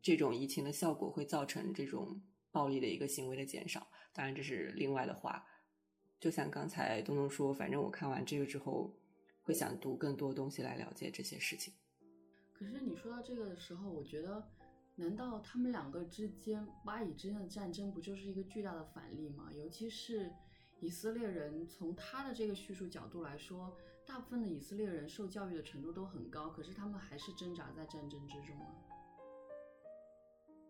[0.02, 2.20] 这种移情的效果会造成这种
[2.52, 3.86] 暴力的一个行为的减少。
[4.12, 5.42] 当然，这是另外的话。
[6.20, 8.94] 就像刚才东东说，反正我看完这个之后，
[9.50, 11.74] 会想读更多东西来了解这些事情。
[12.52, 14.48] 可是你说到这个的时候，我觉得，
[14.94, 19.50] 难道他们两个之间巴以之间的战争不就是一个巨大的反例吗？
[19.52, 20.30] 尤其是
[20.78, 28.66] 以色列人，从他的这个叙述角度来说，大部分的以色列人受教育的程度都很高，可是他们还是挣扎在战争之中啊。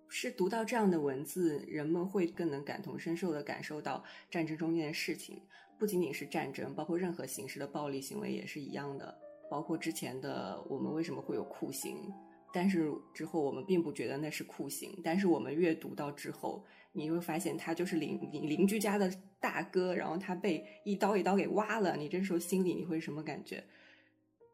[0.08, 5.42] 是读到这样的文字，人们会更能感同身受的感受到战争中间的事情，
[5.80, 9.18] 不仅仅是战争，包括任何形式的暴力行为也是一样的。
[9.50, 11.96] 包括之前的我们为什么会有酷刑，
[12.52, 23.64] 但是之后我们并不觉得那是酷刑，但是我们阅读到之后，你会发现他就是邻邻邻居家的大哥，然后他被一刀一刀给挖了，你这时候心里你会什么感觉？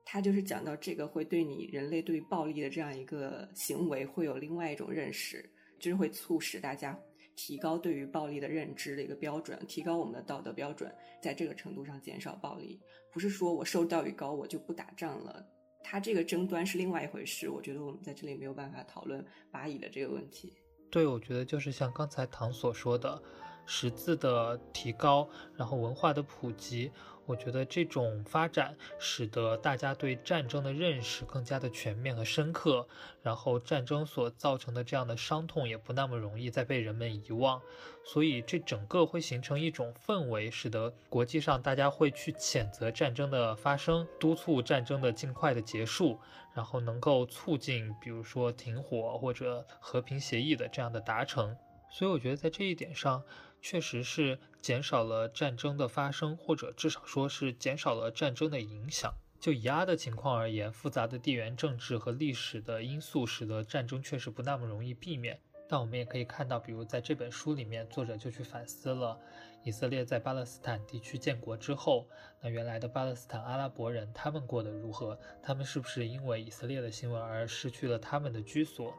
[0.04, 5.44] 他就是讲到这个会对你人类对暴力的这样一个行为会有另外一种认识，
[5.80, 6.96] 就是会促使大家
[7.36, 12.80] 提高对于暴力的认知的一个标准，提高我们的道德标准，在这个程度上减少暴力。
[13.12, 15.46] 不是说我受教育高我就不打仗了，
[15.84, 17.48] 他这个争端是另外一回事。
[17.48, 20.54] 我觉得我们在这里没有办法讨论巴以的这个问题。
[20.90, 23.22] 对，我觉得就是像刚才唐所说的，
[23.66, 26.90] 识字的提高，然后文化的普及。
[27.26, 32.86] 我觉得这种发展使得大家对战争的认识更加的全面和深刻，
[33.20, 37.60] 然后战争所造成的这样的伤痛也不那么容易再被人们遗忘，
[38.04, 46.18] 所以这整个会形成一种氛围，使得国际上大家会去谴责战争的发生，督促战争的尽快的结束，
[46.54, 51.56] 然后能够促进比如说停火或者和平协议的这样的达成。
[51.90, 53.22] 所以我觉得在这一点上。
[53.62, 59.14] 确实是减少了战争的发生，或者至少说是减少了战争的影响。
[59.38, 65.38] 就以阿的情况而言，复杂的地缘政治和历史的因素使得战争确实不那么容易避免。
[65.68, 69.16] 但我们也可以看到，比如在这本书里面，作者就去反思了
[69.62, 72.08] 以色列在巴勒斯坦地区建国之后，
[72.40, 75.16] 那原来的巴勒斯坦阿拉伯人他们过得如何？
[75.40, 78.92] 他们是不是因为以色列的行为而失去了他们的居所？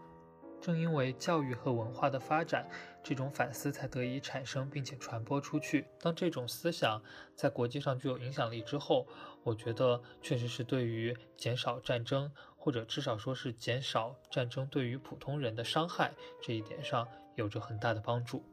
[0.59, 2.67] 正因为教育和文化的发展，
[3.03, 5.87] 这种反思才得以产生，并且传播出去。
[5.99, 7.01] 当这种思想
[7.35, 9.07] 在国际上具有影响力之后，
[9.43, 18.43] 我觉得确实是对于减少战争，或者至少说是减少战争对于普通人的伤害这一点上有着很大的帮助。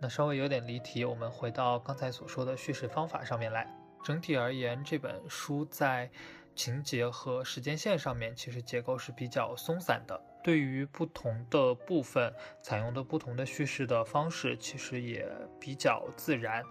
[0.00, 3.68] 那稍微有点离题，我们回到刚才所说的叙事方法上面来。
[4.04, 6.08] 整体而言，这本书在
[6.54, 10.18] 情节和时间线上面其实结构是比较松散的。
[10.42, 12.32] 对于不同的部分
[12.62, 15.28] 采用的不同的叙事的方式，其实也
[15.60, 16.62] 比较自然。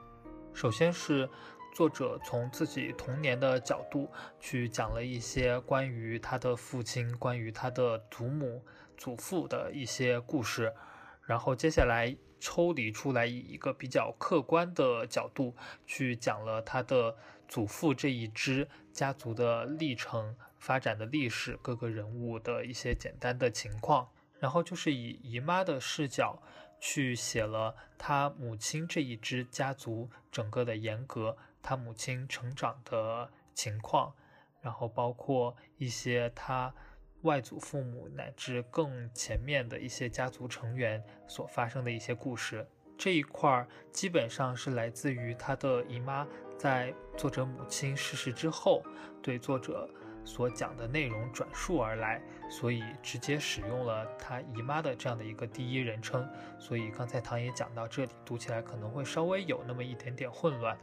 [0.54, 1.30] 首先是
[1.76, 4.10] 作者从自己童年的角度
[4.40, 8.64] 去讲了一些关于他的父亲、关于他的祖母、
[8.98, 10.74] 祖父的一些故事，
[11.22, 15.56] 然后接下来抽离出来，以一个比较客观的角度
[15.86, 17.16] 去讲了他的
[17.48, 20.36] 祖父这一支家族的历程。
[20.68, 26.44] 发展的历史，各个人物的一些简单的情况，然后就是以姨妈的视角
[26.78, 34.14] 去写了她母亲这一支家族整个的严格，她母亲成长的情况，
[34.60, 36.76] 然后包括一些她
[37.22, 42.68] 外祖父母乃至更前面的一些家族成员所发生的一些故事。
[42.98, 46.28] 这一块儿基本上是来自于她的姨妈
[46.60, 48.84] 在作者母亲逝世之后
[49.22, 49.90] 对作者。
[50.28, 56.30] 所讲的内容转述而来，所以直接使用了他姨妈的这样的一个第一人称。
[56.60, 60.78] 所以刚才唐也讲到这里，读起来可能会稍微有那么一点点混乱。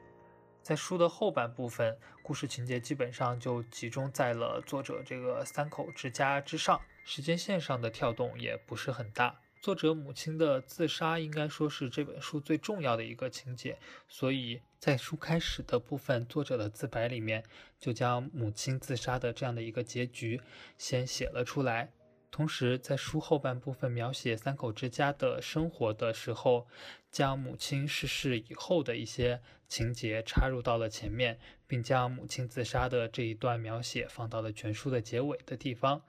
[0.63, 9.44] 在书的后半部分，故事情节基本上就集中在了作者这个三口之家之上，时间线上的跳动也不是很大。
[9.65, 17.43] 作者母亲的自杀应该说是这本书最重要的一个情节，所以在书开始的部分，作者的自白里面
[17.81, 20.39] 就将母亲自杀的这样的一个结局
[20.77, 21.91] 先写了出来。
[22.31, 26.67] 同时，在书后半部分描写三口之家的生活的时候，
[27.11, 36.03] 将母亲逝世以后的一些情节插入到了前面，并将母亲自杀的这一段描写放到了全书的结尾的地方，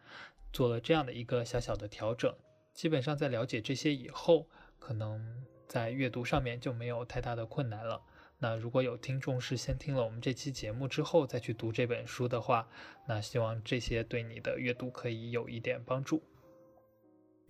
[0.52, 2.36] 做了这样的一个小小的调整。
[2.76, 4.48] 基本上在了解这些以后，
[4.78, 8.04] 可能在阅读上面就没有太大的困难了。
[8.38, 12.68] 那如果有听众是先听了我们这期节目之后再去读这本书的话，
[13.08, 16.22] 那希望这些对你的阅读可以有一点帮助。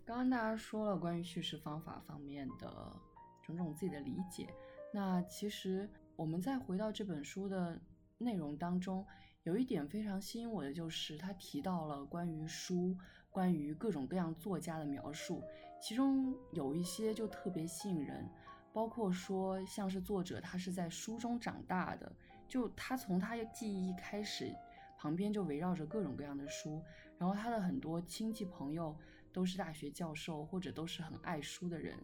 [0.06, 2.96] 刚刚大家说了关于叙事方法方面的
[3.44, 4.48] 种种自己的理解，
[4.94, 7.82] 那其实我们再回到这本书的
[8.20, 9.04] 内容当中，
[9.42, 12.96] 有一点非常吸引我的就是他提到了关于书。
[13.36, 15.44] 关于各种各样作家的描述，
[15.82, 18.26] 其中有一些就特别吸引人，
[18.72, 22.10] 包括说像是作者他是在书中长大的，
[22.48, 24.56] 就他从他的记忆开始，
[24.98, 26.82] 旁边就围绕着各种各样的书，
[27.18, 28.98] 然后他的很多亲戚朋友
[29.34, 32.00] 都是大学教授或者都是很爱书的人，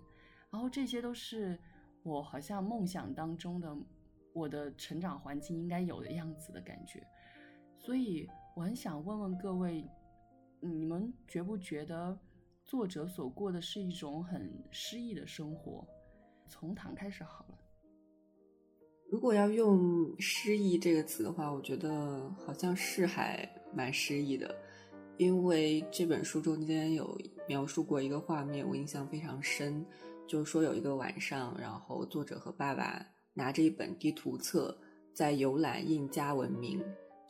[0.49, 1.57] 然后这些都是
[2.03, 3.73] 我好像梦想当中的
[4.33, 7.01] 我的成长环境应该有的样子的感觉，
[7.77, 9.89] 所以我很想问问各位。
[10.63, 12.15] 你们觉不觉得
[12.65, 15.83] 作者所过的是一种很诗意的生活？
[16.47, 17.57] 从唐开始好了。
[19.09, 24.55] 如果要用诗意这个词的话，我觉得好像是还蛮诗意的，
[25.17, 29.83] 因为这本书中间有描述过一个画面，我印象非常深，
[30.27, 33.03] 就是说有一个晚上，然后作者和爸爸
[33.33, 34.77] 拿着一本地图册
[35.11, 36.79] 在游览印加文明。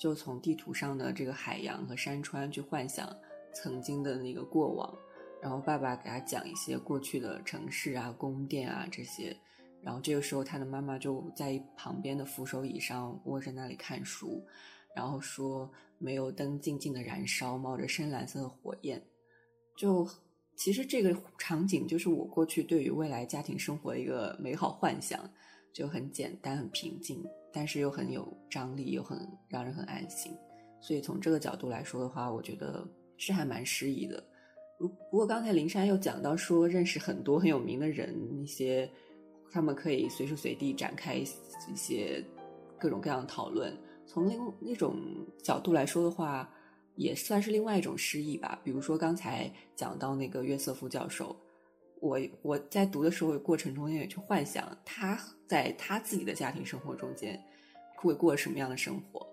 [0.02, 3.16] 就从地图上的这个海洋和山川去幻想
[3.54, 4.92] 曾经的那个过往。
[5.40, 9.38] 然后爸爸给他讲一些过去的城市啊、宫殿啊这些。
[9.84, 14.44] 然后这个时候，他的妈妈就在旁边的扶手椅上窝在那里看书，
[14.96, 19.00] 然后说：“没有灯静静的燃烧，冒着深蓝色的火焰。”
[19.78, 20.08] 就
[20.56, 25.28] 其实这个场景就是我过去对于未来家庭生活的一个美好幻想，
[25.72, 30.32] 就很简单、很平静，但是又很有张力，又很让人很安心。
[30.80, 32.88] 所以从这个角度来说的话，我觉得
[33.18, 34.24] 是还蛮诗意的。
[34.78, 38.90] 如不过刚才林珊又讲到说，认识很多很有名的人，那些。
[39.54, 41.26] 他们可以随时随地展开一
[41.76, 42.24] 些
[42.80, 43.78] 各种各样的讨论。
[44.06, 44.96] 从另那种
[45.44, 46.50] 角度来说的话，
[46.96, 48.58] 也算是另外一种诗意吧。
[48.64, 51.36] 比如说刚才讲到那个约瑟夫教授，
[52.02, 57.42] 我我在读的时候过程中也去幻想他在他自己的家庭生活中间
[57.96, 59.26] 会过什么样的生活。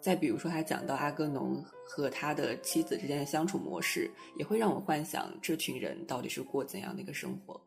[0.00, 7.60] 再比如说他讲到阿戈农和他的妻子之间的相处模式，也会让我幻想这群人到底是过怎样的一个生活。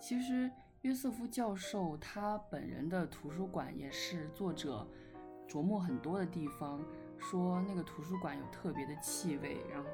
[0.00, 0.50] 其实
[0.82, 4.86] 约瑟夫教授他本人的图书馆也是作者
[5.48, 6.82] 琢磨很多的地方，
[7.18, 9.90] 说那个图书馆有特别的气味，然后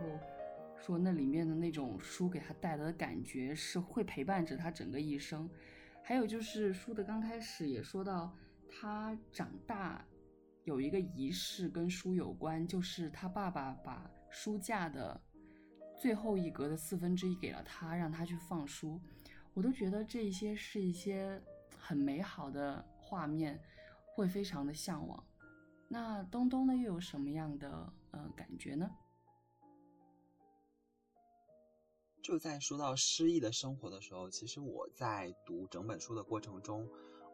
[0.85, 5.49] 说那里面的那种书给他带来的感觉是会陪伴着他整个一生。
[6.03, 8.31] 还有就是书的刚开始也说到，
[8.69, 10.05] 他长大
[10.65, 15.19] 有一个仪式跟书有关，就是他爸爸把书架的
[15.99, 19.01] 最后一格的四分之一给了他，让他去放书。
[19.55, 21.41] 我都觉得这些是一些
[21.79, 23.59] 很美好的画面，
[24.05, 25.25] 会非常的向往。
[25.89, 28.91] 那东东呢，又有什么样的呃感觉呢？
[32.25, 36.89] 就在说到失意的生活的时候，其实我在读整本书的过程中。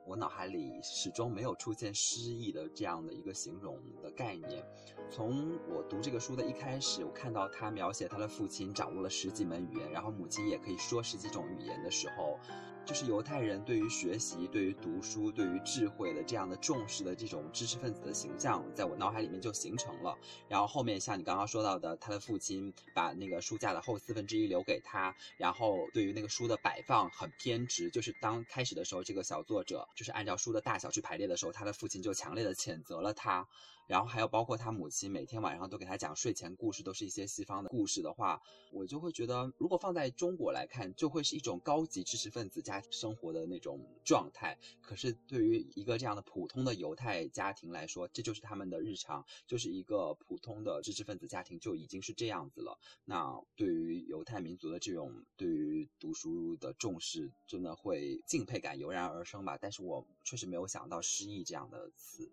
[0.07, 4.64] 我脑海里始终没有出现失意的这样的一个形容的概念。
[5.09, 12.41] 从我读这个书的一开始，我看到他描写他的父亲掌握了十几门语言，然后母亲也可以说十几种语言的时候。
[12.85, 20.18] 就是犹太人对于学习、对于读书、对于智慧的这样的重视的这种知识分子的形象，在我脑海里面就形成了。
[20.49, 27.89] 然后后面像你刚刚说到的，他的父亲把那个书架的后四分之一留给他，然后对于那个书的摆放很偏执。
[27.91, 33.47] 就是当开始的时候，这个小作者就是按照书的大小去排列的时候，他的父亲就强烈的谴责了他。
[33.91, 44.57] 然后还有包括他母亲每天晚上都给他讲睡前故事，都是一些西方的故事的话，我就会觉得，如果放在中国来看，就会是一种高级知识分子家庭生活的那种状态。
[44.80, 52.78] 可是对于一个这样的普通的犹太家庭来说，这就是他们的日常，就是一个普通的知识分子家庭就已经是这样子了。
[53.05, 59.59] 那对于犹太民族的这种对于读书的重视，真的会敬佩感油然而生吧。
[59.61, 62.30] 但是我确实没有想到失忆这样的词。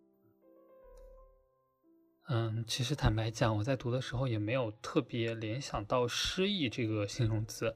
[2.30, 7.74] 嗯，其实坦白讲，我在读的时候也没有特别联想到失意这个形容词，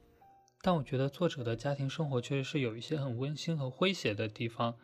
[0.62, 4.76] 但我觉得作者的家庭生活确实是有一些很温馨和诙谐的地方，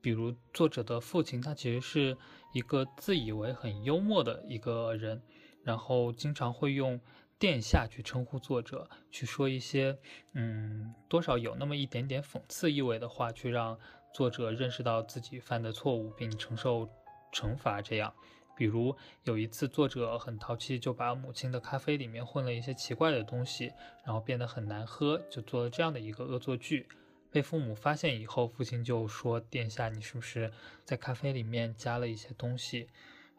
[0.00, 2.16] 比如作者的父亲，他其实是
[2.54, 5.20] 一个自以为很幽默的一个人，
[5.64, 7.00] 然后经常会用
[7.40, 9.98] 殿下去称呼作者，去说一些
[10.34, 13.76] 嗯多少有那么一点点讽刺意味的话，去让
[14.14, 16.88] 作者认识到自己犯的错误并承受
[17.32, 18.14] 惩罚，这样。
[18.62, 23.72] 比如有一次，作者很淘气，就把母亲的咖啡里面混了一些奇怪的东西，
[24.04, 26.86] 然后变得很难喝，就做了这样的一个恶作剧。
[27.32, 30.52] 被父母发现以后，父亲就说：“殿下，你是不是
[30.84, 32.86] 在咖啡里面加了一些东西？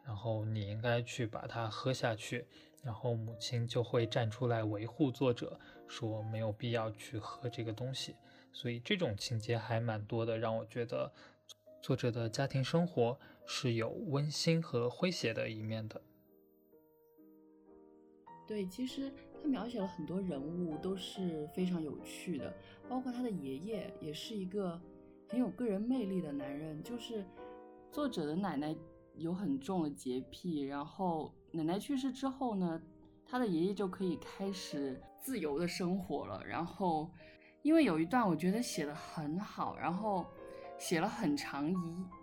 [0.05, 2.45] 然后你应该去把它喝下去。”
[2.83, 5.57] 然后母亲就会站出来维护作者，
[5.87, 8.17] 说没有必要去喝这个东西。
[8.51, 11.09] 所以这种情节还蛮多的，让我觉得
[11.81, 13.17] 作者的家庭生活。
[13.45, 16.01] 是有温馨和诙谐的一面的。
[18.47, 22.53] 对，其实他描写了很多人物都是非常有趣的，
[22.89, 24.79] 包括他的爷爷也是一个
[25.29, 26.81] 很有个人魅力的男人。
[26.83, 27.25] 就是
[27.91, 28.75] 作者的奶奶
[29.15, 32.81] 有很重的洁癖，然后奶奶去世之后呢，
[33.25, 36.43] 他的爷爷就可以开始自由的生活了。
[36.45, 37.09] 然后，
[37.61, 40.25] 因为有一段我觉得写的很好，然后。
[40.77, 41.75] 写了很长一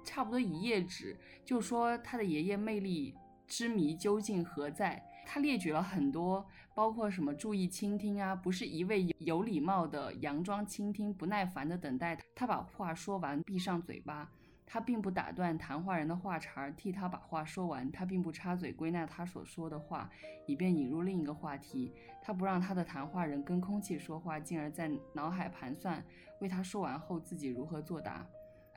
[0.05, 3.15] 差不多一页纸，就说他的爷爷魅力
[3.47, 5.03] 之谜究竟何在？
[5.27, 6.45] 他列举了很多，
[6.75, 14.29] 包括什么注意倾听啊，不是一味有礼貌的佯装倾听，不耐烦的等待他把话说完，闭上嘴巴。
[14.67, 17.91] 他并不打断谈话人的话茬，替他把话说完。
[17.91, 20.09] 他并不插嘴归纳他所说的话，
[20.47, 21.93] 以便引入另一个话题。
[22.23, 26.05] 他不让他的谈话人跟空气说话，进而在脑海盘算
[26.41, 28.25] 为他说完后自己如何作答。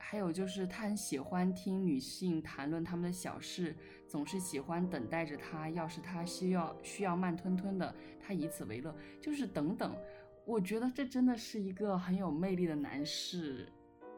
[0.06, 3.74] 还有就是他很喜欢听女性谈论他们的小事，
[4.06, 5.70] 总是喜欢等待着他。
[5.70, 9.96] 要是他需要需要慢吞吞的，他以此为乐，就是等等。
[10.44, 13.72] 我觉得这真的是一个很有魅力的男士，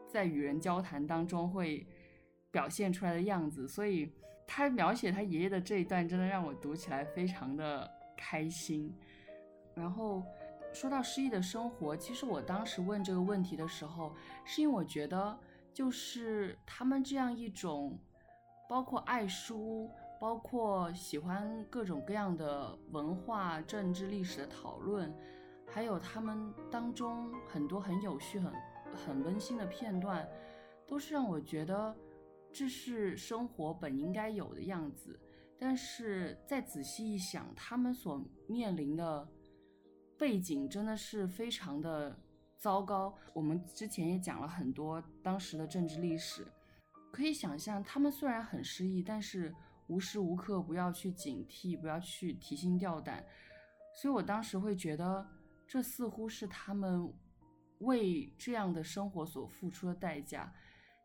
[0.05, 1.87] 在与人交谈当中会
[2.51, 3.65] 表现出来的样子。
[3.65, 4.11] 所以
[4.45, 8.93] 他描写他爷爷的这一段，真的让我读起来非常的开心。
[9.73, 10.21] 然后
[10.73, 14.13] 说到诗意的生活，其实我当时问这个问题的时候，
[14.43, 15.39] 是因为我觉得，
[15.77, 17.99] 就是他们这样一种，
[18.67, 19.87] 包括爱书，
[20.19, 25.15] 包括喜欢各种各样的文化、政治、历史的讨论。
[25.67, 28.51] 还有他们当中很多很有趣、很
[28.91, 30.27] 很温馨的片段，
[30.87, 31.95] 都是让我觉得
[32.51, 35.19] 这是生活本应该有的样子。
[35.59, 39.29] 但是再仔细一想，他们所面临的
[40.17, 42.19] 背景真的是非常的
[42.57, 43.13] 糟糕。
[43.33, 46.45] 我们之前也讲了很多当时的政治历史，
[47.11, 49.53] 可以想象他们虽然很失意，但是
[49.87, 53.25] 无时无刻不要去警惕，不要去提心吊胆。
[54.01, 55.25] 所以我当时会觉得。
[55.69, 57.13] 这似乎是他们
[57.79, 60.49] 为这样的生活所付出的代价，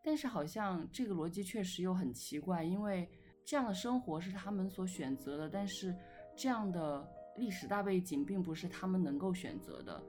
[0.04, 3.10] 但是好像这个逻辑确实又很奇怪，因为
[3.44, 5.92] 这样的生活是他们所选择的，但是
[6.36, 7.04] 这样的
[7.36, 10.00] 历史大背景并不是他们能够选择的，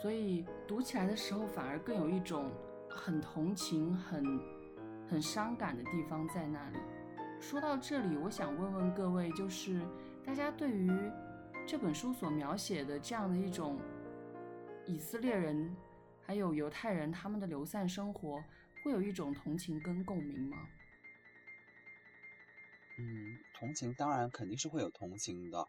[0.00, 2.50] 所以读起来的时候反而更有一种
[2.88, 4.24] 很同情、很
[5.08, 6.78] 很伤感的地方在那里。
[7.40, 9.80] 说到这里，我想问问各位，就是
[10.24, 10.90] 大家对于
[11.66, 13.80] 这本书所描写的这样的一种。
[14.86, 15.76] 以色列人
[16.20, 18.42] 还有犹太人，他们的流散生活
[18.82, 20.56] 会有一种同情跟共鸣吗？
[22.98, 25.64] 嗯，同情当然肯定是会有同情的，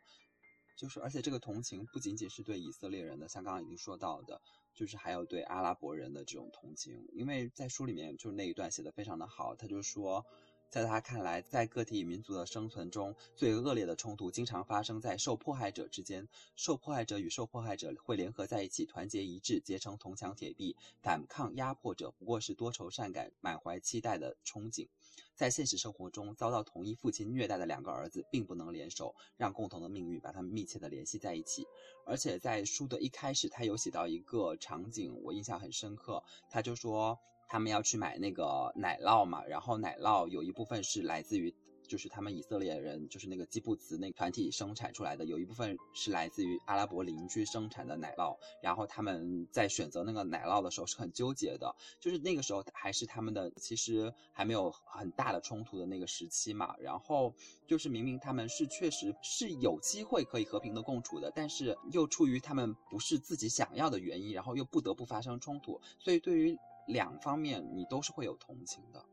[0.75, 4.41] 就是而且这个同情不仅仅是对以色列人的，像刚刚已经说到的，
[4.73, 10.25] 就是还有对阿拉伯人的这种同情，因为在书里面就是那一段写的非常的好，他就说。
[10.71, 16.25] 在他看来，在个体与民族的生存中，最恶劣的冲突经常发生在受迫害者之间。
[16.55, 24.87] 受迫害者与受迫害者会联合在一起，团结一致，结成铜墙铁壁，反抗压迫者不过是多愁善感、满怀期待的憧憬。
[25.35, 31.67] 在现实生活中，遭到同一父亲虐待的两个儿子，并不能联手，让共同的命运把他们密切的联系在一起。
[32.05, 37.19] 而且在书的一开始，他有写到一个场景，我印象很深刻，他就说。
[37.51, 41.53] 他们要去买那个奶酪嘛，然后奶酪有一部分是来自于，
[41.85, 48.37] 就是他们以色列人，就是那个基布茨那个团体生产出来的，有一部分是来自于阿拉伯邻居生产的奶酪。
[48.63, 56.73] 然后他们在选择那个奶酪的时候是很纠结的，就是那个时候还是他们的其实还没有很大的冲突的那个时期嘛。
[56.79, 57.35] 然后
[57.67, 65.81] 就是明明他们是确实是有机会可以和平的共处的，但是又出于他们不是自己想要的原因，然后又不得不发生冲突。
[65.99, 66.57] 所以对于
[66.91, 69.05] 两方面你都是会有同情的。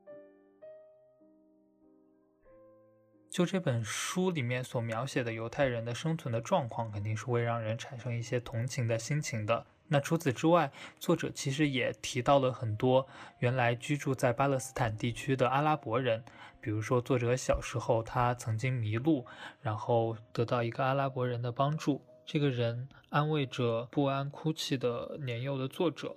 [3.31, 9.67] 就这本书里面所描写的犹太人的生存的状况，肯定是会让人产生一些同情的心情的。
[9.87, 13.07] 那除此之外，作者其实也提到了很多
[13.39, 16.25] 原来居住在巴勒斯坦地区的阿拉伯人，
[16.61, 19.27] 比如说作者小时候他曾经迷路，
[19.61, 26.17] 然后得到一个阿拉伯人的帮助，这个人安慰着不安哭泣的年幼的作者。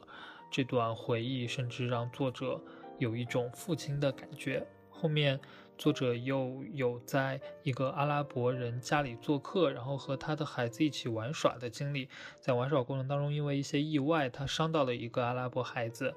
[0.51, 2.61] 这段回忆甚至让作者
[2.99, 4.67] 有一种父亲的感觉。
[4.89, 5.39] 后面，
[5.77, 12.07] 作者又有在一个阿拉伯人家里做客，然后和他的孩子一起玩耍的经历。
[12.39, 16.13] 在玩耍过程当中，因为一些意外，他伤到了一个阿拉伯孩子。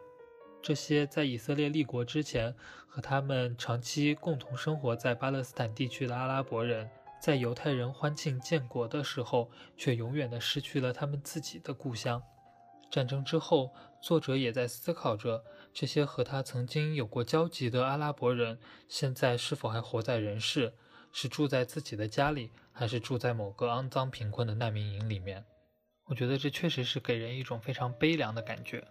[0.60, 2.54] 这些在以色列立国之前
[2.86, 6.90] 和他们长期共同生活在巴勒斯坦地区的阿拉伯人，
[7.22, 12.20] 在犹太人欢庆建国的时候，却永远的失去了他们自己的故乡。
[12.90, 13.70] 战争之后。
[14.04, 15.42] 作者也在思考着，
[15.72, 20.74] 这些和他曾经有过交集的阿拉伯人，现在是否还活在人世？
[21.10, 25.42] 是住在自己的家里，还是住在某个肮脏贫困的难民营里面？
[26.04, 28.86] 我觉得这确实是给人一种非常悲凉的感觉。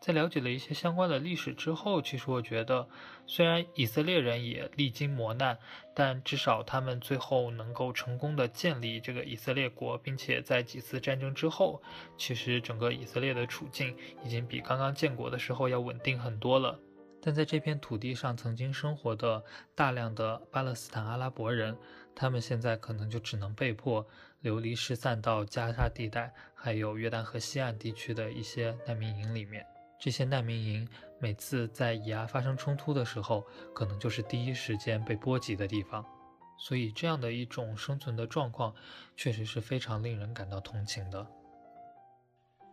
[0.00, 2.88] 在了解了一些相关的历史之后，其实我觉得，
[3.26, 5.58] 虽然以色列人也历经磨难，
[5.92, 11.82] 但至少他们最后能够成功的建立这个以色列国，并且在几次战争之后，
[12.16, 16.78] 其实整个以色列的处境已经比刚刚建国的时候要稳定很多了。
[17.20, 19.42] 但在这片土地上曾经生活的
[19.74, 21.76] 大量的巴勒斯坦阿拉伯人，
[22.14, 24.06] 他们现在可能就只能被迫
[24.40, 29.66] 流离失散到加沙地带，还有约旦河西岸地区的一些难民营里面。
[29.98, 30.88] 这些难民营
[31.18, 33.44] 每次在以阿发生冲突的时候，
[33.74, 36.04] 可能就是第一时间被波及的地方，
[36.56, 38.72] 所以这样的一种生存的状况，
[39.16, 41.26] 确实是非常令人感到同情的。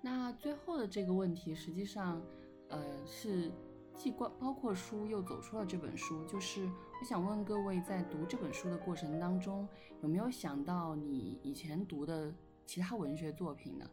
[0.01, 2.21] 那最后的这个问题，实际上，
[2.69, 3.51] 呃，是
[3.95, 6.23] 既关包括书，又走出了这本书。
[6.27, 9.67] 就是我想问各位，在读这本书的过程当中，
[10.03, 12.31] 有没有想到你以前读的
[12.67, 13.89] 其他文学作品呢？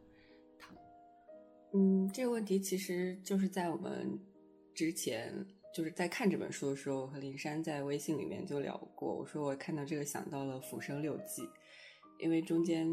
[1.74, 4.18] 嗯，这个问题其实就是在我们
[4.74, 5.32] 之前
[5.74, 9.14] 就是在看这本书的时候，我和林珊在微信里面就聊过。
[9.14, 11.42] 我说我看到这个想到了《浮生六记》，
[12.18, 12.86] 因为中间，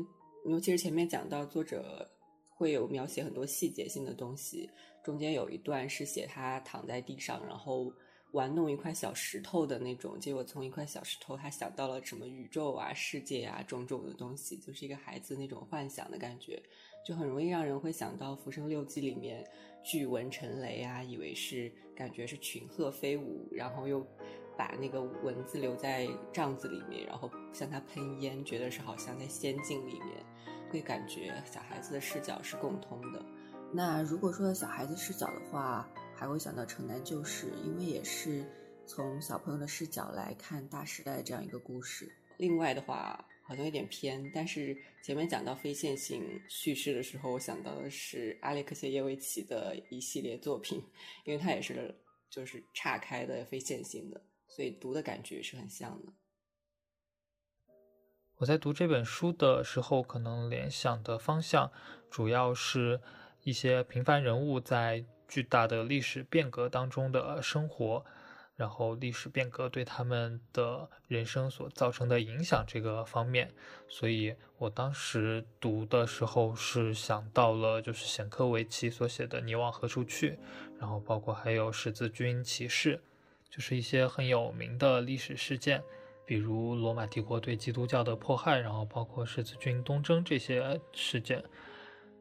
[0.45, 2.09] 尤其是前面讲到作者
[2.55, 4.69] 会有描写很多细节性的东西。
[5.03, 7.91] 中间有一段是写他躺在地上，然后
[8.31, 10.17] 玩弄一块小石头的那种。
[10.19, 16.61] 结果从一块小石头，他想到了什么宇宙啊、世界啊种种的东西，就是一个孩子那种幻想的感觉，
[17.09, 19.43] 就很容易让人会想到《浮生六记》里面
[19.81, 24.05] 巨蚊成雷啊，以为是感觉是群鹤飞舞，然后又
[24.55, 30.23] 把那个蚊子留在帐子里面，然后向它喷烟，觉得是好像在仙境里面，
[30.69, 33.25] 会感觉小孩子的视角是共通的。
[33.73, 38.45] 那如果说小孩子视角的话，还会想到《城南旧事》，因为也是
[38.85, 42.07] 从小朋友的视角来看大时代这样一个故事。
[42.37, 50.83] 另外的话，好像有点偏，但是前面讲到非线性叙事的时候，我想到的是阿列克谢耶维奇的一系列作品，
[51.25, 56.13] 因为他也是就是岔开的非线性的，所以读的感觉是很像的。
[58.37, 61.71] 我在读这本书的时候，可能联想的方向
[62.11, 63.01] 主要是。
[63.43, 68.05] 一些平凡人物在巨大的历史变革当中的生活，
[68.59, 73.49] 然后历史变革对他们的人生所造成的影响这个方面，
[73.87, 80.31] 所以我当时读的时候是想到了就是显克维奇所写的《你往何处去》，
[80.77, 83.01] 然后包括还有十字军骑士，
[83.49, 85.81] 就是一些很有名的历史事件，
[86.25, 91.41] 比如罗马帝国对基督教的迫害，然后包括十字军东征这些事件。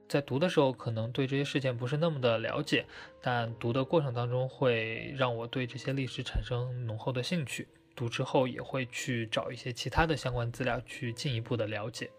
[0.09, 2.87] 在读的时候，可能对这些事件不是那么的了解，
[3.21, 7.69] 但读的过程当中会让我对这些历史产生浓厚的兴趣。
[7.95, 12.11] 读之后也会去找一些其他的相关资料去进一步的了解。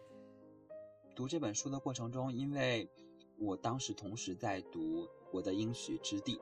[1.15, 2.87] 读这本书的过程中，因为
[3.39, 6.35] 我当时同时在读《我的应许之地》，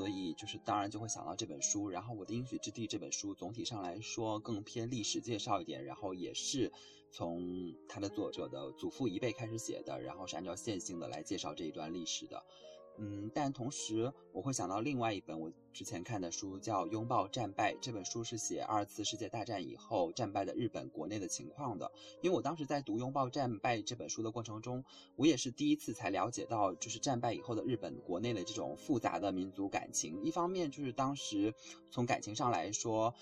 [0.00, 1.90] 所以就是当然就会想到这本书。
[1.90, 6.72] 然后，《我的应许之地》这本书总体上来说更偏历史介绍一点，然后也是。
[7.12, 12.40] 从他的作者的祖父一辈开始写的，然后是按照线性的来介绍这一段历史的，
[13.02, 17.72] 嗯，但同时我会想到另外一本我之前看的书，叫《拥抱战败》。
[17.80, 21.90] 这本书是写二次世界大战以后战败的日本国内的情况的。
[22.20, 24.84] 因为我当时在读《拥抱战败》这本书的过程中，
[25.16, 30.22] 我也是第一次才了解到，就是战败以后的日本国内的这种复杂的民族感情。
[30.22, 31.54] 一方面就是当时
[31.90, 33.14] 从感情上来说。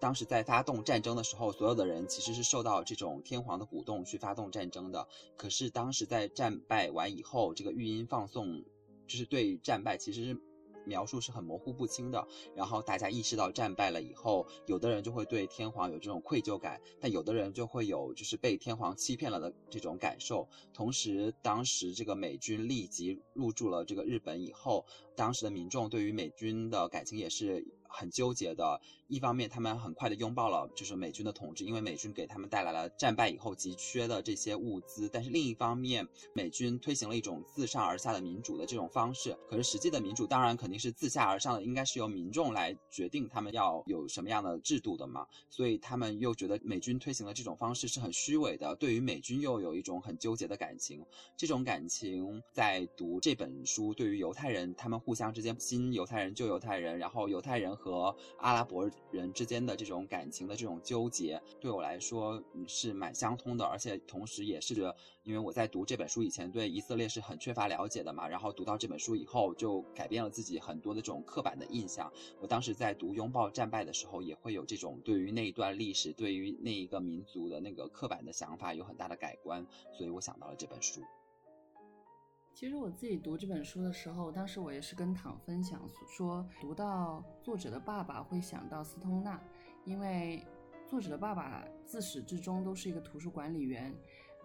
[0.00, 5.06] 当时在发动战争的时候，所有的人其实是受到这种天皇的鼓动去发动战争的。
[5.36, 8.64] 可是当时在战败完以后，这个语音放送
[9.06, 10.40] 就是对战败其实是
[10.84, 12.26] 描述是很模糊不清的。
[12.54, 20.48] 然后大家意识到战败了以后，有的人就会对天皇有这种愧疚感，但有的人就会有就是被天皇欺骗了的这种感受。
[20.72, 24.84] 同时，当时这个美军立即入驻了这个日本以后，
[25.14, 27.64] 当时的民众对于美军的感情也是。
[27.94, 28.80] 很纠结的，
[29.12, 35.06] 一方面他们很快的拥抱了就是美军的统治，因为美军给他们带来了战败以后急缺的这些物资。
[35.12, 39.36] 但是另一方面，美军推行了一种自上而下的民主的这种方式。
[39.50, 45.26] 可是实际的民主当然肯定是自下而上的，应该是由民众来决定他们要有什么样的制度的嘛。
[45.50, 51.04] 所以他们又觉得美军推行的这种方式是很虚伪的，对于美军又有一种很纠结的感情。
[51.36, 57.76] 这种感情在读这本书，对于犹太人他们互相之间新犹太人旧犹太人，然后犹太人。
[57.82, 64.94] 和阿拉伯人之间的这种感情的这种纠结，对我来说是蛮相通的，而且同时也是着，
[65.24, 72.12] 因为我在读这本书以前对以色列是很缺乏了解的嘛，然后读到这本书以后，就改变了自己很多的这种刻板的印象。
[72.40, 81.00] 我当时在读《拥抱战败》的时候，也会有这种对于那一段历史、对于那一个民族的那个刻板的想法有很大的改观，所以我想到了这本书。
[82.54, 89.40] 其实我自己读这本书的时候，当时我也是跟唐分享说，读到作者的爸爸会想到斯通纳，
[89.84, 90.46] 因为
[90.86, 93.92] 作者的爸爸自始至终都是一个图书管理员，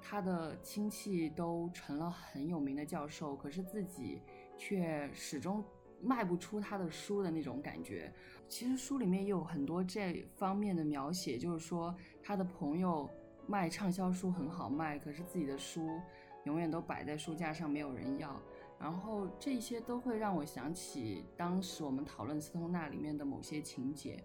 [0.01, 4.19] 他的亲戚都成了很有名的教授，可是自己
[4.57, 5.63] 却始终
[6.01, 8.11] 卖不出他的书的那种感觉。
[8.47, 11.93] 其实书里面也有很多这方面的描写，就是说
[12.23, 13.07] 他的朋友
[13.45, 16.01] 卖畅销书很好卖，可是自己的书。
[16.47, 18.41] 永远都摆在书架上，没有人要。
[18.79, 24.23] 然后这些都会让我想起当时我们讨论斯通纳里面的某些情节。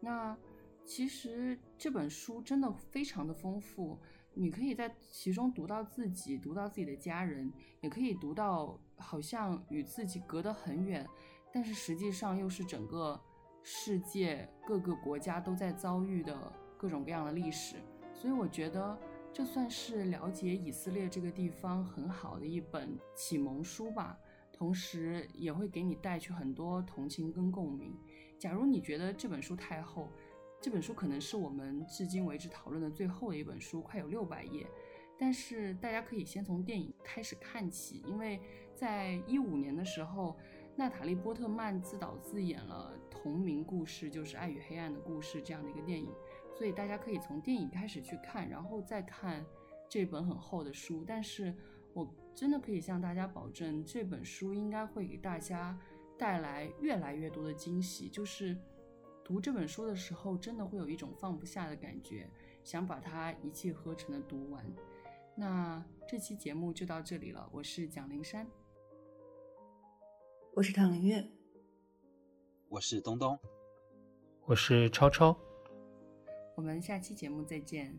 [0.00, 0.36] 那
[0.84, 3.98] 其实这本书真的非常的丰富，
[4.34, 7.50] 你可以在其中读到自己，读到自己的家人，
[7.80, 11.08] 也可以读到好像与自己隔得很远，
[11.52, 13.18] 但是实际上又是整个
[13.62, 17.76] 世界各个国家都在遭遇的各种各样的历史，
[18.12, 18.98] 所以我觉得
[19.34, 24.16] 这算是了解以色列这个地方很好的一本启蒙书吧，
[24.52, 27.92] 同时也会给你带去很多同情跟共鸣。
[28.38, 30.08] 假如你觉得这本书太厚，
[30.60, 34.64] 这本书可能是我们至今为止讨论的最后的一本书，快有六百页。
[35.18, 38.40] 但是大家可以先从电影开始看起，因为
[38.72, 40.36] 在一五年的时候。
[40.76, 46.08] 娜塔莉·波特曼自导自演了同名故事，就是《爱与黑暗的故事》这样的一个电影，
[46.56, 49.44] 所以大家可以从电影开始去看，然后再看
[49.88, 51.04] 这本很厚的书。
[51.06, 51.54] 但是
[51.92, 55.78] 我真的可以向大家保证，这本书应该会给大家
[56.16, 58.08] 带来越来越多的惊喜。
[58.08, 58.56] 就是
[59.24, 62.30] 读这本书的时候，真的会有一种放不下的感觉，
[62.62, 64.64] 想把它一气呵成的读完。
[65.36, 68.46] 那这期节目就到这里了，我是蒋灵山。
[70.54, 71.28] 我是唐灵月，
[72.68, 73.36] 我是东东，
[74.46, 75.36] 我是超超，
[76.54, 77.98] 我们下期节目再见。